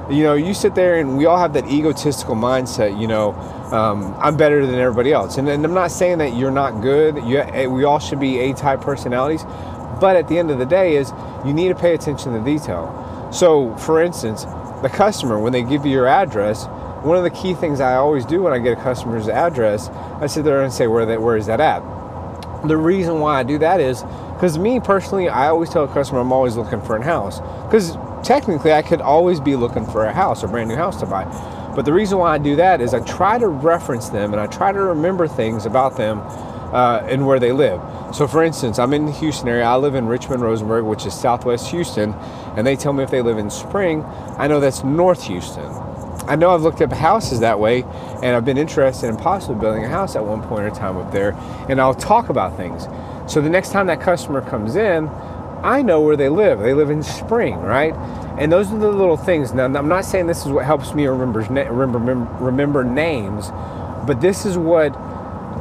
you 0.10 0.24
know, 0.24 0.34
you 0.34 0.54
sit 0.54 0.76
there 0.76 1.00
and 1.00 1.18
we 1.18 1.26
all 1.26 1.38
have 1.38 1.54
that 1.54 1.70
egotistical 1.70 2.36
mindset, 2.36 3.00
you 3.00 3.08
know, 3.08 3.32
um, 3.74 4.16
I'm 4.20 4.38
better 4.38 4.66
than 4.68 4.76
everybody 4.76 5.12
else. 5.12 5.38
And, 5.38 5.50
and, 5.50 5.66
I'm 5.66 5.74
not 5.74 5.92
saying 5.92 6.20
that 6.20 6.36
you're 6.36 6.52
not 6.52 6.82
good. 6.82 7.18
You, 7.26 7.40
eh, 7.40 7.66
we 7.66 7.84
all 7.84 7.98
should 7.98 8.20
be 8.20 8.38
A-type 8.40 8.82
personalities. 8.82 9.44
But 10.00 10.16
at 10.16 10.28
the 10.28 10.38
end 10.38 10.52
of 10.52 10.60
the 10.60 10.66
day 10.66 10.96
is 10.96 11.12
you 11.44 11.54
need 11.54 11.70
to 11.70 11.76
pay 11.76 11.96
attention 11.96 12.34
to 12.34 12.40
detail. 12.40 13.30
So, 13.34 13.76
for 13.78 14.02
instance, 14.02 14.46
the 14.84 14.92
customer, 14.94 15.40
when 15.40 15.54
they 15.54 15.64
give 15.64 15.86
you 15.86 15.92
your 15.92 16.08
address, 16.08 16.66
one 17.04 17.18
of 17.18 17.24
the 17.24 17.32
key 17.32 17.56
things 17.56 17.82
I 17.82 17.96
always 17.96 18.26
do 18.26 18.44
when 18.44 18.54
I 18.54 18.60
get 18.60 18.78
a 18.78 18.82
customer's 18.82 19.28
address, 19.28 19.90
I 20.22 20.28
sit 20.28 20.46
there 20.46 20.62
and 20.62 20.72
say, 20.72 20.86
where, 20.86 21.20
where 21.20 21.36
is 21.36 21.48
that 21.48 21.60
at? 21.60 21.82
The 22.68 22.78
reason 22.78 23.20
why 23.20 23.40
I 23.40 23.44
do 23.44 23.58
that 23.58 23.80
is 23.80 24.04
because 24.34 24.60
me 24.60 24.80
personally, 24.80 25.30
I 25.30 25.48
always 25.48 25.70
tell 25.70 25.84
a 25.84 25.88
customer 25.88 26.20
I'm 26.20 26.32
always 26.32 26.56
looking 26.56 26.82
for 26.82 26.96
a 26.96 27.04
house. 27.04 27.40
Because 27.66 27.98
technically 28.24 28.72
I 28.72 28.84
could 28.84 29.02
always 29.02 29.40
be 29.40 29.56
looking 29.56 29.86
for 29.86 30.06
a 30.06 30.14
house, 30.14 30.44
a 30.44 30.48
brand 30.48 30.70
new 30.70 30.76
house 30.76 31.00
to 31.00 31.06
buy. 31.06 31.24
But 31.76 31.86
the 31.86 31.94
reason 31.94 32.18
why 32.20 32.34
I 32.34 32.38
do 32.38 32.56
that 32.58 32.82
is 32.82 32.94
I 32.94 33.00
try 33.02 33.40
to 33.40 33.48
reference 33.48 34.10
them 34.10 34.34
and 34.34 34.40
I 34.40 34.48
try 34.48 34.72
to 34.72 34.80
remember 34.80 35.28
things 35.28 35.66
about 35.66 35.98
them 35.98 36.20
uh, 36.74 37.06
and 37.08 37.26
where 37.26 37.40
they 37.40 37.52
live. 37.52 37.82
So, 38.16 38.28
for 38.28 38.44
instance, 38.44 38.80
I'm 38.80 38.94
in 38.94 39.06
the 39.06 39.12
Houston 39.12 39.48
area. 39.48 39.64
I 39.64 39.76
live 39.76 39.96
in 39.96 40.08
Richmond, 40.08 40.42
Rosenberg, 40.42 40.86
which 40.86 41.06
is 41.06 41.14
southwest 41.14 41.70
Houston, 41.70 42.14
and 42.56 42.66
they 42.66 42.76
tell 42.76 42.94
me 42.94 43.04
if 43.04 43.12
they 43.12 43.22
live 43.22 43.38
in 43.38 43.50
Spring, 43.50 44.04
I 44.38 44.48
know 44.48 44.60
that's 44.60 44.84
North 44.84 45.24
Houston. 45.24 45.66
I 46.26 46.36
know 46.36 46.52
I've 46.52 46.62
looked 46.62 46.82
up 46.82 46.92
houses 46.92 47.42
that 47.42 47.60
way, 47.60 47.84
and 47.84 48.36
I've 48.36 48.46
been 48.46 48.58
interested 48.58 49.08
in 49.08 49.18
possibly 49.18 49.60
building 49.60 49.84
a 49.84 49.90
house 49.90 50.16
at 50.16 50.24
one 50.24 50.42
point 50.44 50.66
in 50.66 50.74
time 50.74 50.98
up 50.98 51.12
there, 51.12 51.32
and 51.70 51.82
I'll 51.82 51.94
talk 51.94 52.30
about 52.30 52.56
things. 52.56 52.88
So 53.32 53.42
the 53.42 53.50
next 53.50 53.72
time 53.72 53.88
that 53.88 54.00
customer 54.00 54.42
comes 54.42 54.76
in, 54.76 55.10
I 55.64 55.82
know 55.82 56.02
where 56.02 56.18
they 56.18 56.30
live. 56.30 56.60
They 56.60 56.74
live 56.74 56.90
in 56.90 57.02
Spring, 57.02 57.56
right? 57.56 57.94
And 58.38 58.52
those 58.52 58.72
are 58.72 58.78
the 58.78 58.92
little 58.92 59.16
things. 59.16 59.54
Now, 59.54 59.66
I'm 59.66 59.88
not 59.88 60.04
saying 60.04 60.28
this 60.28 60.46
is 60.46 60.52
what 60.52 60.66
helps 60.66 60.94
me 60.94 61.08
remember, 61.08 61.40
remember, 61.40 62.28
remember 62.44 62.84
names, 62.84 63.50
but 64.06 64.20
this 64.20 64.46
is 64.46 64.58
what 64.58 64.96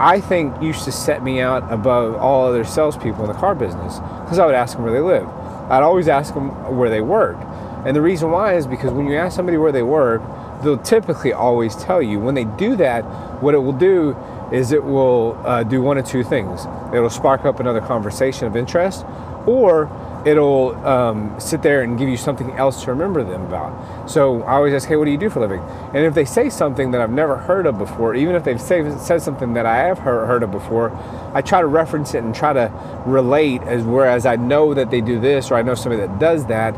I 0.00 0.20
think 0.20 0.60
used 0.60 0.84
to 0.84 0.92
set 0.92 1.22
me 1.22 1.40
out 1.40 1.70
above 1.72 2.16
all 2.16 2.46
other 2.46 2.64
salespeople 2.64 3.24
in 3.24 3.28
the 3.32 3.38
car 3.38 3.54
business 3.54 4.00
because 4.24 4.38
I 4.38 4.46
would 4.46 4.54
ask 4.54 4.74
them 4.74 4.82
where 4.84 4.92
they 4.92 5.00
live. 5.00 5.28
I'd 5.70 5.82
always 5.82 6.08
ask 6.08 6.34
them 6.34 6.76
where 6.76 6.90
they 6.90 7.00
work. 7.00 7.36
And 7.84 7.94
the 7.94 8.02
reason 8.02 8.30
why 8.30 8.54
is 8.54 8.66
because 8.66 8.92
when 8.92 9.06
you 9.06 9.16
ask 9.16 9.36
somebody 9.36 9.58
where 9.58 9.72
they 9.72 9.82
work, 9.82 10.22
they'll 10.62 10.78
typically 10.78 11.32
always 11.32 11.76
tell 11.76 12.02
you. 12.02 12.18
When 12.18 12.34
they 12.34 12.44
do 12.44 12.74
that, 12.76 13.02
what 13.42 13.54
it 13.54 13.58
will 13.58 13.72
do 13.72 14.16
is 14.52 14.72
it 14.72 14.82
will 14.82 15.40
uh, 15.44 15.62
do 15.62 15.82
one 15.82 15.98
of 15.98 16.06
two 16.06 16.22
things. 16.24 16.66
It'll 16.92 17.10
spark 17.10 17.44
up 17.44 17.60
another 17.60 17.80
conversation 17.80 18.46
of 18.46 18.56
interest, 18.56 19.04
or 19.46 19.90
it'll 20.26 20.74
um, 20.86 21.38
sit 21.40 21.62
there 21.62 21.82
and 21.82 21.98
give 21.98 22.08
you 22.08 22.16
something 22.16 22.52
else 22.52 22.84
to 22.84 22.90
remember 22.90 23.24
them 23.24 23.42
about. 23.42 24.08
So 24.08 24.42
I 24.42 24.54
always 24.54 24.72
ask, 24.74 24.88
hey, 24.88 24.96
what 24.96 25.06
do 25.06 25.10
you 25.10 25.18
do 25.18 25.28
for 25.30 25.40
a 25.40 25.42
living? 25.42 25.60
And 25.94 26.06
if 26.06 26.14
they 26.14 26.24
say 26.24 26.48
something 26.48 26.92
that 26.92 27.00
I've 27.00 27.10
never 27.10 27.36
heard 27.36 27.66
of 27.66 27.78
before, 27.78 28.14
even 28.14 28.34
if 28.34 28.44
they've 28.44 28.60
say, 28.60 28.96
said 28.98 29.22
something 29.22 29.54
that 29.54 29.66
I 29.66 29.76
have 29.78 29.98
heard, 29.98 30.26
heard 30.26 30.42
of 30.42 30.50
before, 30.50 30.96
I 31.34 31.42
try 31.42 31.60
to 31.60 31.66
reference 31.66 32.14
it 32.14 32.22
and 32.22 32.34
try 32.34 32.52
to 32.52 32.72
relate 33.04 33.62
as 33.62 33.82
whereas 33.82 34.26
I 34.26 34.36
know 34.36 34.74
that 34.74 34.90
they 34.90 35.00
do 35.00 35.18
this 35.18 35.50
or 35.50 35.56
I 35.56 35.62
know 35.62 35.74
somebody 35.74 36.06
that 36.06 36.18
does 36.18 36.46
that, 36.46 36.74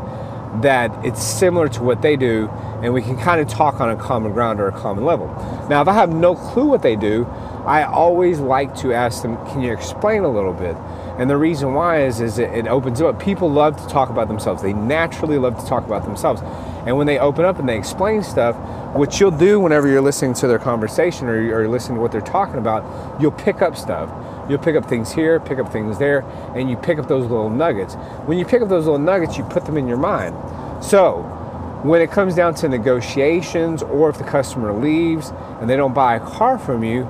that 0.63 1.05
it's 1.05 1.23
similar 1.23 1.69
to 1.69 1.83
what 1.83 2.01
they 2.01 2.17
do 2.17 2.49
and 2.83 2.93
we 2.93 3.03
can 3.03 3.17
kind 3.17 3.41
of 3.41 3.49
talk 3.49 3.81
on 3.81 3.91
a 3.91 3.97
common 3.97 4.33
ground 4.33 4.61
or 4.61 4.69
a 4.69 4.73
common 4.73 5.05
level. 5.05 5.27
Now, 5.69 5.83
if 5.83 5.89
I 5.89 5.95
have 5.95 6.15
no 6.15 6.35
clue 6.35 6.67
what 6.67 6.83
they 6.83 6.97
do, 6.97 7.25
I 7.65 7.85
always 7.85 8.41
like 8.41 8.77
to 8.77 8.93
ask 8.93 9.23
them, 9.23 9.37
can 9.47 9.63
you 9.63 9.73
explain 9.73 10.23
a 10.23 10.29
little 10.29 10.53
bit? 10.53 10.77
And 11.19 11.31
the 11.31 11.37
reason 11.37 11.75
why 11.75 12.05
is, 12.05 12.21
is 12.21 12.39
it, 12.39 12.51
it 12.51 12.67
opens 12.67 13.01
up. 13.01 13.21
People 13.21 13.51
love 13.51 13.81
to 13.81 13.89
talk 13.89 14.11
about 14.11 14.27
themselves. 14.27 14.63
They 14.63 14.73
naturally 14.73 15.39
love 15.39 15.59
to 15.61 15.67
talk 15.67 15.87
about 15.87 16.05
themselves. 16.05 16.43
And 16.87 16.97
when 16.97 17.07
they 17.07 17.19
open 17.19 17.45
up 17.45 17.59
and 17.59 17.69
they 17.69 17.79
explain 17.79 18.23
stuff, 18.23 18.57
what 18.97 19.21
you'll 19.21 19.31
do 19.31 19.61
whenever 19.61 19.89
you're 19.89 20.03
listening 20.03 20.35
to 20.35 20.49
their 20.49 20.59
conversation 20.59 21.29
or 21.29 21.41
you're 21.41 21.69
listening 21.69 21.97
to 21.97 22.03
what 22.03 22.13
they're 22.13 22.21
talking 22.21 22.59
about, 22.59 23.21
you'll 23.21 23.31
pick 23.31 23.63
up 23.63 23.77
stuff. 23.77 24.11
You'll 24.49 24.59
pick 24.59 24.77
up 24.77 24.87
things 24.87 25.13
here, 25.13 25.41
pick 25.41 25.59
up 25.59 25.73
things 25.73 25.99
there, 25.99 26.21
and 26.55 26.69
you 26.69 26.77
pick 26.77 26.99
up 26.99 27.09
those 27.09 27.23
little 27.23 27.49
nuggets. 27.49 27.95
When 28.27 28.39
you 28.39 28.45
pick 28.45 28.61
up 28.61 28.69
those 28.69 28.85
little 28.85 28.99
nuggets, 28.99 29.39
you 29.39 29.45
put 29.45 29.65
them 29.65 29.77
in 29.77 29.87
your 29.87 29.97
mind. 29.97 30.35
So, 30.85 31.23
when 31.85 32.01
it 32.01 32.11
comes 32.11 32.35
down 32.35 32.55
to 32.57 32.69
negotiations 32.69 33.83
or 33.83 34.09
if 34.09 34.19
the 34.19 34.25
customer 34.25 34.73
leaves 34.73 35.33
and 35.61 35.69
they 35.69 35.77
don't 35.77 35.93
buy 35.93 36.17
a 36.17 36.21
car 36.21 36.59
from 36.59 36.83
you, 36.83 37.05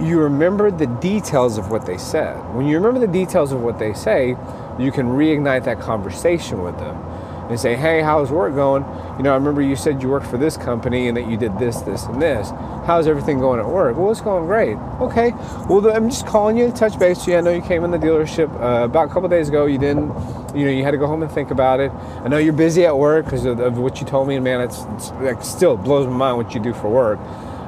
you 0.00 0.20
remember 0.20 0.70
the 0.70 0.86
details 0.86 1.58
of 1.58 1.70
what 1.70 1.86
they 1.86 1.98
said. 1.98 2.36
When 2.54 2.66
you 2.66 2.76
remember 2.76 3.00
the 3.00 3.12
details 3.12 3.52
of 3.52 3.60
what 3.60 3.78
they 3.78 3.92
say, 3.92 4.36
you 4.78 4.92
can 4.92 5.08
reignite 5.08 5.64
that 5.64 5.80
conversation 5.80 6.62
with 6.62 6.78
them 6.78 6.96
and 7.48 7.58
say, 7.58 7.74
hey, 7.74 8.02
how's 8.02 8.30
work 8.30 8.54
going? 8.54 8.84
You 9.16 9.22
know, 9.22 9.32
I 9.32 9.36
remember 9.36 9.62
you 9.62 9.74
said 9.74 10.02
you 10.02 10.08
worked 10.08 10.26
for 10.26 10.36
this 10.36 10.56
company 10.56 11.08
and 11.08 11.16
that 11.16 11.28
you 11.28 11.36
did 11.36 11.58
this, 11.58 11.80
this, 11.80 12.04
and 12.04 12.20
this. 12.20 12.50
How's 12.84 13.06
everything 13.06 13.40
going 13.40 13.58
at 13.58 13.66
work? 13.66 13.96
Well, 13.96 14.10
it's 14.10 14.20
going 14.20 14.46
great. 14.46 14.76
Okay. 15.00 15.32
Well, 15.68 15.90
I'm 15.90 16.10
just 16.10 16.26
calling 16.26 16.58
you 16.58 16.66
to 16.66 16.72
touch 16.72 16.98
base 16.98 17.18
with 17.18 17.28
you. 17.28 17.36
I 17.36 17.40
know 17.40 17.50
you 17.50 17.62
came 17.62 17.84
in 17.84 17.90
the 17.90 17.98
dealership 17.98 18.52
uh, 18.60 18.84
about 18.84 19.10
a 19.10 19.12
couple 19.12 19.28
days 19.28 19.48
ago. 19.48 19.64
You 19.64 19.78
didn't, 19.78 20.08
you 20.54 20.66
know, 20.66 20.70
you 20.70 20.84
had 20.84 20.90
to 20.90 20.98
go 20.98 21.06
home 21.06 21.22
and 21.22 21.32
think 21.32 21.50
about 21.50 21.80
it. 21.80 21.90
I 21.90 22.28
know 22.28 22.36
you're 22.36 22.52
busy 22.52 22.84
at 22.84 22.96
work 22.96 23.24
because 23.24 23.46
of, 23.46 23.60
of, 23.60 23.78
what 23.78 24.00
you 24.00 24.06
told 24.06 24.28
me, 24.28 24.34
and 24.34 24.44
man, 24.44 24.60
it's, 24.60 24.84
it's 24.96 25.10
like 25.12 25.42
still 25.42 25.76
blows 25.76 26.06
my 26.06 26.16
mind 26.16 26.36
what 26.36 26.54
you 26.54 26.60
do 26.60 26.74
for 26.74 26.88
work. 26.88 27.18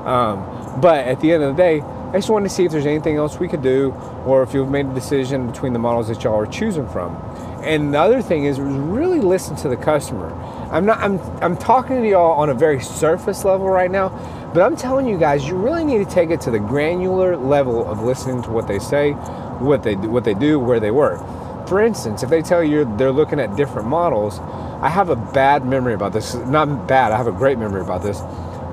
Um, 0.06 0.80
but 0.80 1.06
at 1.06 1.20
the 1.20 1.32
end 1.32 1.42
of 1.42 1.56
the 1.56 1.62
day, 1.62 1.82
I 2.11 2.14
just 2.14 2.29
wanted 2.29 2.49
to 2.49 2.55
see 2.55 2.64
if 2.64 2.73
there's 2.73 2.87
anything 2.87 3.17
else 3.17 3.38
we 3.38 3.47
could 3.47 3.62
do 3.62 3.93
or 4.26 4.43
if 4.43 4.52
you've 4.52 4.69
made 4.69 4.87
a 4.87 4.95
decision 4.95 5.47
between 5.47 5.73
the 5.73 5.79
models 5.79 6.09
that 6.09 6.25
y'all 6.25 6.35
are 6.35 6.47
choosing 6.47 6.88
from. 6.88 7.14
And 7.62 7.95
the 7.95 8.00
other 8.00 8.21
thing 8.21 8.47
is 8.47 8.59
really 8.59 9.21
listen 9.21 9.55
to 9.57 9.69
the 9.69 9.76
customer. 9.76 10.33
I'm 10.73 10.85
not 10.87 10.99
I'm 10.99 11.21
I'm 11.40 11.57
talking 11.57 12.02
to 12.02 12.09
y'all 12.09 12.33
on 12.33 12.50
a 12.50 12.55
very 12.55 12.81
surface 12.81 13.45
level 13.45 13.69
right 13.69 13.90
now, 13.90 14.09
but 14.52 14.62
I'm 14.62 14.76
telling 14.76 15.07
you 15.07 15.19
guys, 15.19 15.47
you 15.47 15.55
really 15.55 15.85
need 15.85 15.99
to 15.99 16.11
take 16.12 16.31
it 16.31 16.40
to 16.43 16.50
the 16.50 16.59
granular 16.59 17.37
level 17.37 17.87
of 17.87 18.02
listening 18.02 18.43
to 18.43 18.50
what 18.50 18.67
they 18.67 18.81
say, 18.81 19.12
what 19.61 19.85
they 19.85 19.95
what 19.95 20.25
they 20.25 20.35
do, 20.35 20.59
where 20.59 20.81
they 20.81 20.90
work. 20.90 21.21
For 21.69 21.81
instance, 21.81 22.25
if 22.25 22.31
they 22.31 22.43
tell 22.43 22.64
you 22.64 22.93
they're 22.97 23.12
looking 23.12 23.38
at 23.38 23.55
different 23.55 23.87
models, 23.87 24.40
I 24.81 24.88
have 24.88 25.11
a 25.11 25.17
bad 25.17 25.64
memory 25.64 25.95
about 25.95 26.12
this. 26.12 26.35
Not 26.35 26.88
bad, 26.88 27.12
I 27.12 27.17
have 27.17 27.29
a 27.29 27.33
great 27.33 27.59
memory 27.59 27.83
about 27.83 28.02
this. 28.02 28.21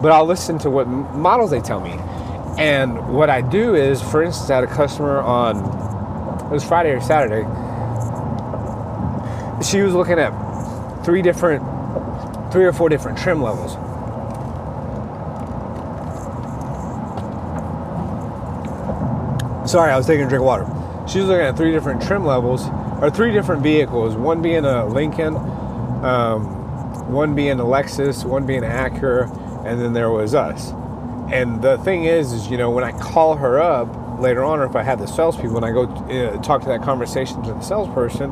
But 0.01 0.11
I'll 0.11 0.25
listen 0.25 0.57
to 0.59 0.71
what 0.71 0.87
models 0.87 1.51
they 1.51 1.59
tell 1.59 1.79
me. 1.79 1.99
And 2.57 3.09
what 3.09 3.29
I 3.29 3.41
do 3.41 3.75
is, 3.75 4.01
for 4.01 4.23
instance, 4.23 4.49
I 4.49 4.55
had 4.55 4.63
a 4.63 4.67
customer 4.67 5.19
on, 5.19 5.57
it 6.45 6.51
was 6.51 6.63
Friday 6.63 6.89
or 6.89 7.01
Saturday. 7.01 7.43
She 9.63 9.81
was 9.81 9.93
looking 9.93 10.17
at 10.17 10.33
three 11.05 11.21
different, 11.21 11.63
three 12.51 12.65
or 12.65 12.73
four 12.73 12.89
different 12.89 13.17
trim 13.17 13.41
levels. 13.41 13.73
Sorry, 19.69 19.91
I 19.91 19.97
was 19.97 20.07
taking 20.07 20.25
a 20.25 20.29
drink 20.29 20.41
of 20.41 20.45
water. 20.45 20.65
She 21.07 21.19
was 21.19 21.27
looking 21.27 21.45
at 21.45 21.57
three 21.57 21.71
different 21.71 22.01
trim 22.01 22.25
levels, 22.25 22.67
or 23.01 23.11
three 23.11 23.31
different 23.31 23.61
vehicles. 23.61 24.15
One 24.15 24.41
being 24.41 24.65
a 24.65 24.85
Lincoln, 24.85 25.35
um, 25.35 27.11
one 27.11 27.35
being 27.35 27.59
a 27.59 27.65
Lexus, 27.65 28.25
one 28.25 28.45
being 28.45 28.63
an 28.63 28.71
Acura, 28.71 29.29
and 29.65 29.79
then 29.79 29.93
there 29.93 30.09
was 30.09 30.33
us. 30.33 30.71
And 31.31 31.61
the 31.61 31.77
thing 31.79 32.05
is, 32.05 32.31
is 32.31 32.47
you 32.49 32.57
know, 32.57 32.71
when 32.71 32.85
I 32.85 32.97
call 32.97 33.35
her 33.35 33.59
up 33.59 34.19
later 34.19 34.43
on, 34.43 34.59
or 34.59 34.65
if 34.65 34.75
I 34.75 34.83
have 34.83 34.99
the 34.99 35.07
salespeople, 35.07 35.53
when 35.53 35.63
I 35.63 35.71
go 35.71 35.83
uh, 35.83 36.41
talk 36.41 36.61
to 36.61 36.69
that 36.69 36.81
conversation 36.81 37.43
to 37.43 37.53
the 37.53 37.61
salesperson, 37.61 38.31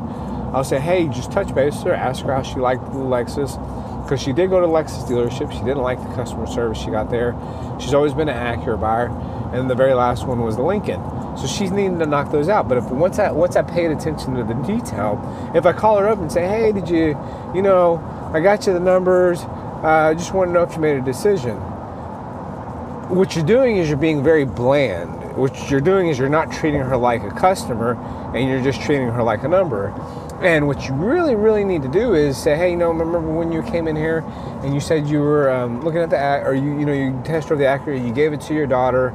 I'll 0.54 0.64
say, 0.64 0.80
hey, 0.80 1.08
just 1.10 1.32
touch 1.32 1.54
base 1.54 1.76
with 1.76 1.88
her, 1.88 1.94
ask 1.94 2.24
her 2.24 2.34
how 2.34 2.42
she 2.42 2.56
liked 2.56 2.86
the 2.86 3.00
Lexus, 3.00 3.58
because 4.04 4.22
she 4.22 4.32
did 4.32 4.50
go 4.50 4.62
to 4.62 4.68
Lexus 4.68 5.06
dealership. 5.10 5.52
She 5.52 5.60
didn't 5.60 5.82
like 5.82 6.02
the 6.02 6.14
customer 6.16 6.48
service 6.48 6.78
she 6.78 6.90
got 6.90 7.10
there. 7.10 7.36
She's 7.80 7.94
always 7.94 8.14
been 8.14 8.30
an 8.30 8.60
Acura 8.60 8.80
buyer, 8.80 9.10
and 9.54 9.70
the 9.70 9.76
very 9.76 9.94
last 9.94 10.26
one 10.26 10.42
was 10.42 10.56
the 10.56 10.64
Lincoln. 10.64 11.02
So 11.38 11.48
she's 11.48 11.72
needing 11.72 12.00
to 12.00 12.06
knock 12.06 12.32
those 12.32 12.48
out. 12.48 12.70
But 12.70 12.78
if 12.78 12.86
once 12.86 13.20
I 13.20 13.30
once 13.32 13.58
I 13.58 13.62
paid 13.64 13.92
attention 13.92 14.36
to 14.36 14.44
the 14.46 14.54
detail, 14.54 15.20
if 15.54 15.66
I 15.66 15.74
call 15.74 16.00
her 16.00 16.08
up 16.08 16.20
and 16.20 16.32
say, 16.32 16.48
hey, 16.48 16.72
did 16.72 16.90
you, 16.90 17.18
you 17.54 17.62
know, 17.62 17.98
I 18.34 18.40
got 18.40 18.66
you 18.66 18.72
the 18.72 18.80
numbers. 18.80 19.42
I 19.84 20.14
just 20.14 20.34
want 20.34 20.48
to 20.48 20.54
know 20.54 20.64
if 20.64 20.74
you 20.76 20.80
made 20.80 20.96
a 20.96 21.02
decision 21.02 21.62
what 23.10 23.36
you're 23.36 23.46
doing 23.46 23.78
is 23.78 23.88
you're 23.88 23.98
being 23.98 24.24
very 24.24 24.46
bland. 24.46 25.36
What 25.36 25.70
you're 25.70 25.82
doing 25.82 26.08
is 26.08 26.18
you're 26.18 26.30
not 26.30 26.52
treating 26.52 26.82
her 26.82 26.98
like 26.98 27.24
a 27.24 27.30
customer 27.30 27.94
and 28.34 28.50
you're 28.50 28.64
just 28.64 28.82
treating 28.82 29.10
her 29.10 29.22
like 29.22 29.44
a 29.44 29.48
number. 29.48 29.94
And 30.42 30.66
what 30.68 30.88
you 30.88 30.94
really, 30.94 31.36
really 31.36 31.64
need 31.64 31.82
to 31.84 31.88
do 31.88 32.14
is 32.14 32.38
say, 32.38 32.56
hey, 32.56 32.72
you 32.72 32.78
know, 32.78 32.90
remember 32.90 33.20
when 33.20 33.52
you 33.52 33.62
came 33.64 33.88
in 33.88 33.96
here 33.96 34.24
and 34.64 34.74
you 34.74 34.80
said 34.80 35.08
you 35.08 35.20
were 35.20 35.52
um, 35.52 35.82
looking 35.82 36.02
at 36.02 36.10
the, 36.10 36.18
or 36.44 36.54
you, 36.54 36.80
you 36.80 36.86
know, 36.86 36.94
you 36.94 37.22
test 37.24 37.48
drove 37.48 37.60
the 37.60 37.66
Acura, 37.66 38.04
you 38.04 38.14
gave 38.14 38.34
it 38.34 38.42
to 38.42 38.54
your 38.54 38.68
daughter, 38.68 39.10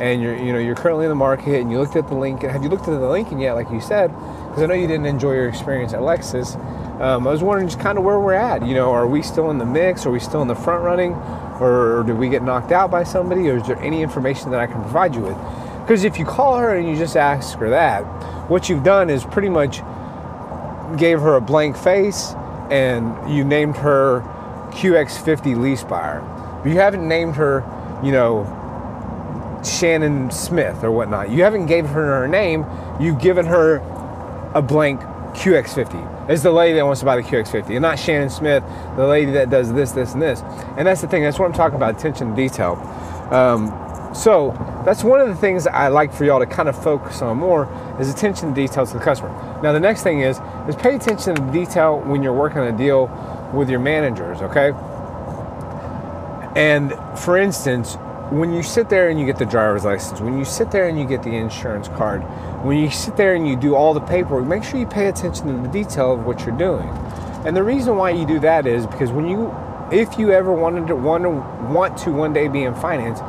and 0.00 0.20
you're, 0.20 0.36
you 0.36 0.52
know, 0.52 0.58
you're 0.58 0.74
currently 0.74 1.04
in 1.04 1.08
the 1.08 1.14
market, 1.14 1.60
and 1.60 1.70
you 1.70 1.78
looked 1.78 1.94
at 1.94 2.08
the 2.08 2.14
Lincoln. 2.14 2.50
Have 2.50 2.64
you 2.64 2.68
looked 2.68 2.88
at 2.88 2.98
the 2.98 3.08
Lincoln 3.08 3.38
yet, 3.38 3.52
like 3.52 3.70
you 3.70 3.80
said? 3.80 4.08
Because 4.48 4.62
I 4.62 4.66
know 4.66 4.74
you 4.74 4.88
didn't 4.88 5.06
enjoy 5.06 5.34
your 5.34 5.48
experience 5.48 5.92
at 5.92 6.00
Lexus. 6.00 6.56
Um, 7.00 7.26
I 7.26 7.30
was 7.30 7.42
wondering 7.42 7.68
just 7.68 7.80
kind 7.80 7.96
of 7.96 8.04
where 8.04 8.18
we're 8.18 8.34
at. 8.34 8.66
You 8.66 8.74
know, 8.74 8.90
are 8.90 9.06
we 9.06 9.22
still 9.22 9.50
in 9.50 9.58
the 9.58 9.64
mix? 9.64 10.06
Are 10.06 10.10
we 10.10 10.18
still 10.18 10.42
in 10.42 10.48
the 10.48 10.54
front 10.54 10.82
running? 10.82 11.12
Or, 11.60 12.02
did 12.04 12.18
we 12.18 12.28
get 12.28 12.42
knocked 12.42 12.72
out 12.72 12.90
by 12.90 13.04
somebody, 13.04 13.48
or 13.48 13.56
is 13.58 13.66
there 13.66 13.78
any 13.78 14.02
information 14.02 14.50
that 14.50 14.60
I 14.60 14.66
can 14.66 14.80
provide 14.82 15.14
you 15.14 15.22
with? 15.22 15.36
Because 15.80 16.04
if 16.04 16.18
you 16.18 16.24
call 16.24 16.58
her 16.58 16.74
and 16.74 16.88
you 16.88 16.96
just 16.96 17.16
ask 17.16 17.58
her 17.58 17.70
that, 17.70 18.02
what 18.48 18.68
you've 18.68 18.84
done 18.84 19.10
is 19.10 19.24
pretty 19.24 19.48
much 19.48 19.78
gave 20.98 21.20
her 21.20 21.36
a 21.36 21.40
blank 21.40 21.76
face 21.76 22.34
and 22.70 23.34
you 23.34 23.44
named 23.44 23.76
her 23.76 24.20
QX50 24.72 25.60
lease 25.60 25.84
buyer. 25.84 26.22
You 26.64 26.72
haven't 26.72 27.06
named 27.06 27.36
her, 27.36 27.62
you 28.02 28.12
know, 28.12 28.44
Shannon 29.64 30.30
Smith 30.30 30.82
or 30.82 30.90
whatnot. 30.90 31.30
You 31.30 31.42
haven't 31.42 31.66
given 31.66 31.90
her 31.92 32.20
her 32.20 32.28
name. 32.28 32.64
You've 33.00 33.20
given 33.20 33.46
her 33.46 33.76
a 34.54 34.62
blank 34.62 35.00
QX50. 35.34 36.30
It's 36.30 36.42
the 36.42 36.50
lady 36.50 36.76
that 36.76 36.84
wants 36.86 37.00
to 37.00 37.06
buy 37.06 37.16
the 37.16 37.22
QX50, 37.22 37.70
and 37.70 37.82
not 37.82 37.98
Shannon 37.98 38.30
Smith, 38.30 38.64
the 38.96 39.06
lady 39.06 39.32
that 39.32 39.50
does 39.50 39.72
this, 39.72 39.92
this, 39.92 40.14
and 40.14 40.22
this. 40.22 40.40
And 40.76 40.86
that's 40.86 41.00
the 41.00 41.08
thing. 41.08 41.22
That's 41.22 41.38
what 41.38 41.46
I'm 41.46 41.52
talking 41.52 41.76
about. 41.76 41.96
Attention 41.96 42.30
to 42.30 42.36
detail. 42.36 42.74
Um, 43.30 43.68
so 44.14 44.52
that's 44.86 45.02
one 45.02 45.20
of 45.20 45.28
the 45.28 45.34
things 45.34 45.66
I 45.66 45.88
like 45.88 46.12
for 46.12 46.24
y'all 46.24 46.38
to 46.38 46.46
kind 46.46 46.68
of 46.68 46.80
focus 46.80 47.20
on 47.20 47.38
more 47.38 47.68
is 48.00 48.08
attention 48.08 48.50
to 48.50 48.54
detail 48.54 48.86
to 48.86 48.92
the 48.92 49.02
customer. 49.02 49.30
Now 49.60 49.72
the 49.72 49.80
next 49.80 50.02
thing 50.02 50.20
is 50.20 50.40
is 50.68 50.76
pay 50.76 50.94
attention 50.94 51.34
to 51.34 51.52
detail 51.52 51.98
when 52.00 52.22
you're 52.22 52.32
working 52.32 52.60
a 52.60 52.76
deal 52.76 53.08
with 53.52 53.68
your 53.68 53.80
managers. 53.80 54.40
Okay. 54.40 54.72
And 56.54 56.94
for 57.18 57.36
instance, 57.36 57.96
when 58.30 58.52
you 58.52 58.62
sit 58.62 58.88
there 58.88 59.10
and 59.10 59.20
you 59.20 59.26
get 59.26 59.38
the 59.38 59.44
driver's 59.44 59.84
license, 59.84 60.20
when 60.20 60.38
you 60.38 60.44
sit 60.44 60.70
there 60.70 60.88
and 60.88 60.98
you 60.98 61.06
get 61.06 61.22
the 61.22 61.34
insurance 61.34 61.88
card, 61.88 62.22
when 62.64 62.78
you 62.78 62.90
sit 62.90 63.16
there 63.16 63.34
and 63.34 63.46
you 63.46 63.56
do 63.56 63.74
all 63.74 63.92
the 63.92 64.00
paperwork, 64.00 64.46
make 64.46 64.64
sure 64.64 64.80
you 64.80 64.86
pay 64.86 65.06
attention 65.06 65.46
to 65.46 65.62
the 65.62 65.68
detail 65.68 66.14
of 66.14 66.24
what 66.24 66.44
you're 66.44 66.56
doing. 66.56 66.88
And 67.44 67.54
the 67.54 67.62
reason 67.62 67.96
why 67.96 68.10
you 68.10 68.26
do 68.26 68.40
that 68.40 68.66
is 68.66 68.86
because 68.86 69.12
when 69.12 69.28
you, 69.28 69.54
if 69.92 70.18
you 70.18 70.32
ever 70.32 70.52
wanted 70.52 70.86
to 70.88 70.96
want 70.96 71.24
to 71.24 71.30
want 71.30 71.98
to 71.98 72.10
one 72.10 72.32
day 72.32 72.48
be 72.48 72.62
in 72.62 72.74
finance, 72.74 73.20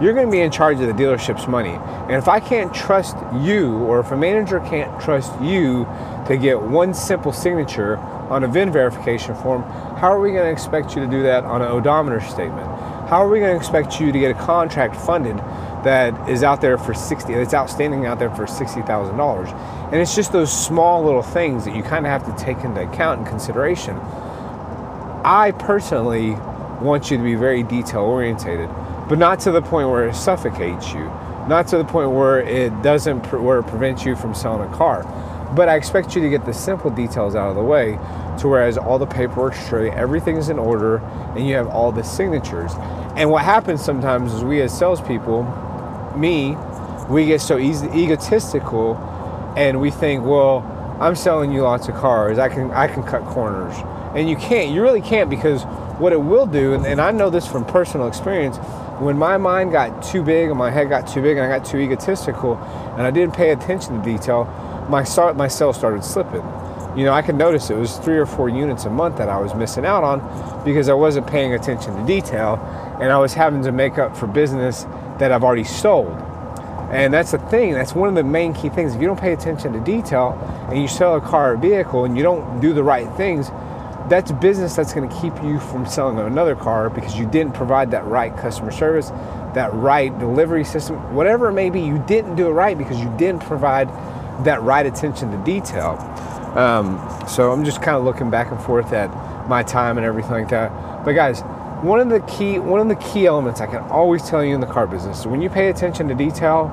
you're 0.00 0.14
going 0.14 0.26
to 0.26 0.32
be 0.32 0.40
in 0.40 0.50
charge 0.50 0.80
of 0.80 0.86
the 0.86 0.92
dealership's 0.92 1.46
money. 1.48 1.74
And 2.06 2.12
if 2.12 2.28
I 2.28 2.40
can't 2.40 2.72
trust 2.72 3.16
you, 3.40 3.76
or 3.78 4.00
if 4.00 4.10
a 4.12 4.16
manager 4.16 4.60
can't 4.60 5.00
trust 5.00 5.32
you 5.42 5.84
to 6.26 6.38
get 6.40 6.60
one 6.60 6.94
simple 6.94 7.32
signature 7.32 7.96
on 8.30 8.44
a 8.44 8.48
VIN 8.48 8.72
verification 8.72 9.34
form, 9.34 9.62
how 9.98 10.12
are 10.12 10.20
we 10.20 10.30
going 10.30 10.44
to 10.44 10.52
expect 10.52 10.94
you 10.94 11.04
to 11.04 11.10
do 11.10 11.22
that 11.24 11.44
on 11.44 11.62
an 11.62 11.68
odometer 11.68 12.20
statement? 12.20 12.68
How 13.08 13.24
are 13.24 13.28
we 13.30 13.40
going 13.40 13.52
to 13.52 13.56
expect 13.56 13.98
you 13.98 14.12
to 14.12 14.18
get 14.18 14.32
a 14.32 14.34
contract 14.34 14.94
funded 14.94 15.38
that 15.82 16.28
is 16.28 16.42
out 16.42 16.60
there 16.60 16.76
for 16.76 16.92
60 16.92 17.32
that's 17.32 17.54
outstanding 17.54 18.04
out 18.04 18.18
there 18.18 18.28
for 18.28 18.44
$60,000? 18.44 19.52
And 19.86 19.94
it's 19.94 20.14
just 20.14 20.30
those 20.30 20.52
small 20.52 21.02
little 21.02 21.22
things 21.22 21.64
that 21.64 21.74
you 21.74 21.82
kind 21.82 22.04
of 22.04 22.12
have 22.12 22.26
to 22.26 22.44
take 22.44 22.62
into 22.64 22.86
account 22.86 23.20
and 23.20 23.26
consideration. 23.26 23.96
I 25.24 25.54
personally 25.58 26.32
want 26.82 27.10
you 27.10 27.16
to 27.16 27.22
be 27.22 27.34
very 27.34 27.62
detail 27.62 28.02
orientated, 28.02 28.68
but 29.08 29.16
not 29.18 29.40
to 29.40 29.52
the 29.52 29.62
point 29.62 29.88
where 29.88 30.06
it 30.06 30.14
suffocates 30.14 30.92
you, 30.92 31.04
not 31.48 31.66
to 31.68 31.78
the 31.78 31.84
point 31.84 32.10
where 32.10 32.40
it 32.40 32.82
doesn't 32.82 33.32
where 33.32 33.60
it 33.60 33.66
prevents 33.68 34.04
you 34.04 34.16
from 34.16 34.34
selling 34.34 34.70
a 34.70 34.76
car. 34.76 35.04
But 35.54 35.68
I 35.68 35.76
expect 35.76 36.14
you 36.14 36.22
to 36.22 36.28
get 36.28 36.44
the 36.44 36.52
simple 36.52 36.90
details 36.90 37.34
out 37.34 37.48
of 37.48 37.56
the 37.56 37.62
way 37.62 37.98
to 38.38 38.48
whereas 38.48 38.78
all 38.78 38.98
the 38.98 39.06
paperwork 39.06 39.54
straight, 39.54 39.92
everything's 39.94 40.48
in 40.48 40.58
order, 40.58 40.98
and 41.36 41.46
you 41.46 41.54
have 41.54 41.68
all 41.68 41.90
the 41.90 42.04
signatures. 42.04 42.72
And 43.16 43.30
what 43.30 43.44
happens 43.44 43.84
sometimes 43.84 44.32
is 44.32 44.44
we 44.44 44.60
as 44.60 44.76
salespeople, 44.76 45.44
me, 46.16 46.56
we 47.08 47.26
get 47.26 47.40
so 47.40 47.58
easy, 47.58 47.88
egotistical, 47.88 48.96
and 49.56 49.80
we 49.80 49.90
think, 49.90 50.24
well, 50.24 50.58
I'm 51.00 51.16
selling 51.16 51.52
you 51.52 51.62
lots 51.62 51.88
of 51.88 51.94
cars. 51.94 52.38
I 52.38 52.48
can 52.48 52.70
I 52.72 52.88
can 52.88 53.02
cut 53.02 53.24
corners, 53.24 53.74
and 54.14 54.28
you 54.28 54.36
can't. 54.36 54.70
You 54.72 54.82
really 54.82 55.00
can't 55.00 55.30
because 55.30 55.62
what 55.98 56.12
it 56.12 56.20
will 56.20 56.46
do, 56.46 56.74
and, 56.74 56.86
and 56.86 57.00
I 57.00 57.10
know 57.10 57.30
this 57.30 57.46
from 57.46 57.64
personal 57.64 58.06
experience. 58.06 58.56
When 58.98 59.16
my 59.16 59.36
mind 59.36 59.70
got 59.70 60.02
too 60.02 60.24
big 60.24 60.50
and 60.50 60.58
my 60.58 60.70
head 60.70 60.88
got 60.88 61.06
too 61.06 61.22
big 61.22 61.36
and 61.36 61.46
I 61.46 61.58
got 61.58 61.64
too 61.64 61.78
egotistical, 61.78 62.56
and 62.56 63.02
I 63.02 63.12
didn't 63.12 63.34
pay 63.34 63.50
attention 63.50 63.96
to 63.96 64.04
detail, 64.04 64.44
my 64.88 65.04
start 65.04 65.36
my 65.36 65.48
sales 65.48 65.76
started 65.76 66.04
slipping 66.04 66.42
you 66.98 67.04
know, 67.04 67.12
I 67.12 67.22
could 67.22 67.36
notice 67.36 67.70
it 67.70 67.76
was 67.76 67.96
three 67.98 68.18
or 68.18 68.26
four 68.26 68.48
units 68.48 68.84
a 68.84 68.90
month 68.90 69.18
that 69.18 69.28
I 69.28 69.38
was 69.38 69.54
missing 69.54 69.86
out 69.86 70.02
on 70.02 70.64
because 70.64 70.88
I 70.88 70.94
wasn't 70.94 71.28
paying 71.28 71.54
attention 71.54 71.94
to 71.94 72.04
detail 72.04 72.56
and 73.00 73.12
I 73.12 73.18
was 73.18 73.34
having 73.34 73.62
to 73.62 73.70
make 73.70 73.98
up 73.98 74.16
for 74.16 74.26
business 74.26 74.82
that 75.20 75.30
I've 75.30 75.44
already 75.44 75.62
sold. 75.62 76.10
And 76.90 77.14
that's 77.14 77.30
the 77.30 77.38
thing, 77.38 77.72
that's 77.72 77.94
one 77.94 78.08
of 78.08 78.16
the 78.16 78.24
main 78.24 78.52
key 78.52 78.68
things. 78.68 78.96
If 78.96 79.00
you 79.00 79.06
don't 79.06 79.20
pay 79.20 79.32
attention 79.32 79.74
to 79.74 79.80
detail 79.80 80.32
and 80.70 80.82
you 80.82 80.88
sell 80.88 81.14
a 81.14 81.20
car 81.20 81.52
or 81.52 81.56
vehicle 81.56 82.04
and 82.04 82.16
you 82.16 82.24
don't 82.24 82.60
do 82.60 82.72
the 82.72 82.82
right 82.82 83.08
things, 83.16 83.50
that's 84.08 84.32
business 84.32 84.74
that's 84.74 84.92
going 84.92 85.08
to 85.08 85.20
keep 85.20 85.34
you 85.44 85.60
from 85.60 85.86
selling 85.86 86.18
another 86.18 86.56
car 86.56 86.90
because 86.90 87.16
you 87.16 87.26
didn't 87.26 87.52
provide 87.52 87.92
that 87.92 88.04
right 88.06 88.36
customer 88.36 88.72
service, 88.72 89.10
that 89.54 89.72
right 89.74 90.18
delivery 90.18 90.64
system, 90.64 90.96
whatever 91.14 91.50
it 91.50 91.52
may 91.52 91.70
be, 91.70 91.80
you 91.80 92.02
didn't 92.08 92.34
do 92.34 92.48
it 92.48 92.52
right 92.52 92.76
because 92.76 92.98
you 92.98 93.14
didn't 93.18 93.42
provide 93.42 93.88
that 94.44 94.62
right 94.62 94.86
attention 94.86 95.30
to 95.30 95.38
detail. 95.44 95.98
Um, 96.56 96.98
so 97.28 97.52
I'm 97.52 97.64
just 97.64 97.82
kind 97.82 97.96
of 97.96 98.04
looking 98.04 98.30
back 98.30 98.50
and 98.50 98.60
forth 98.60 98.92
at 98.92 99.08
my 99.48 99.62
time 99.62 99.98
and 99.98 100.06
everything 100.06 100.32
like 100.32 100.48
that. 100.48 101.04
But 101.04 101.12
guys, 101.12 101.42
one 101.82 102.00
of 102.00 102.08
the 102.08 102.20
key 102.20 102.58
one 102.58 102.80
of 102.80 102.88
the 102.88 102.96
key 102.96 103.26
elements 103.26 103.60
I 103.60 103.66
can 103.66 103.82
always 103.90 104.28
tell 104.28 104.44
you 104.44 104.54
in 104.54 104.60
the 104.60 104.66
car 104.66 104.86
business, 104.86 105.20
is 105.20 105.26
when 105.26 105.40
you 105.40 105.48
pay 105.48 105.68
attention 105.68 106.08
to 106.08 106.14
detail, 106.14 106.72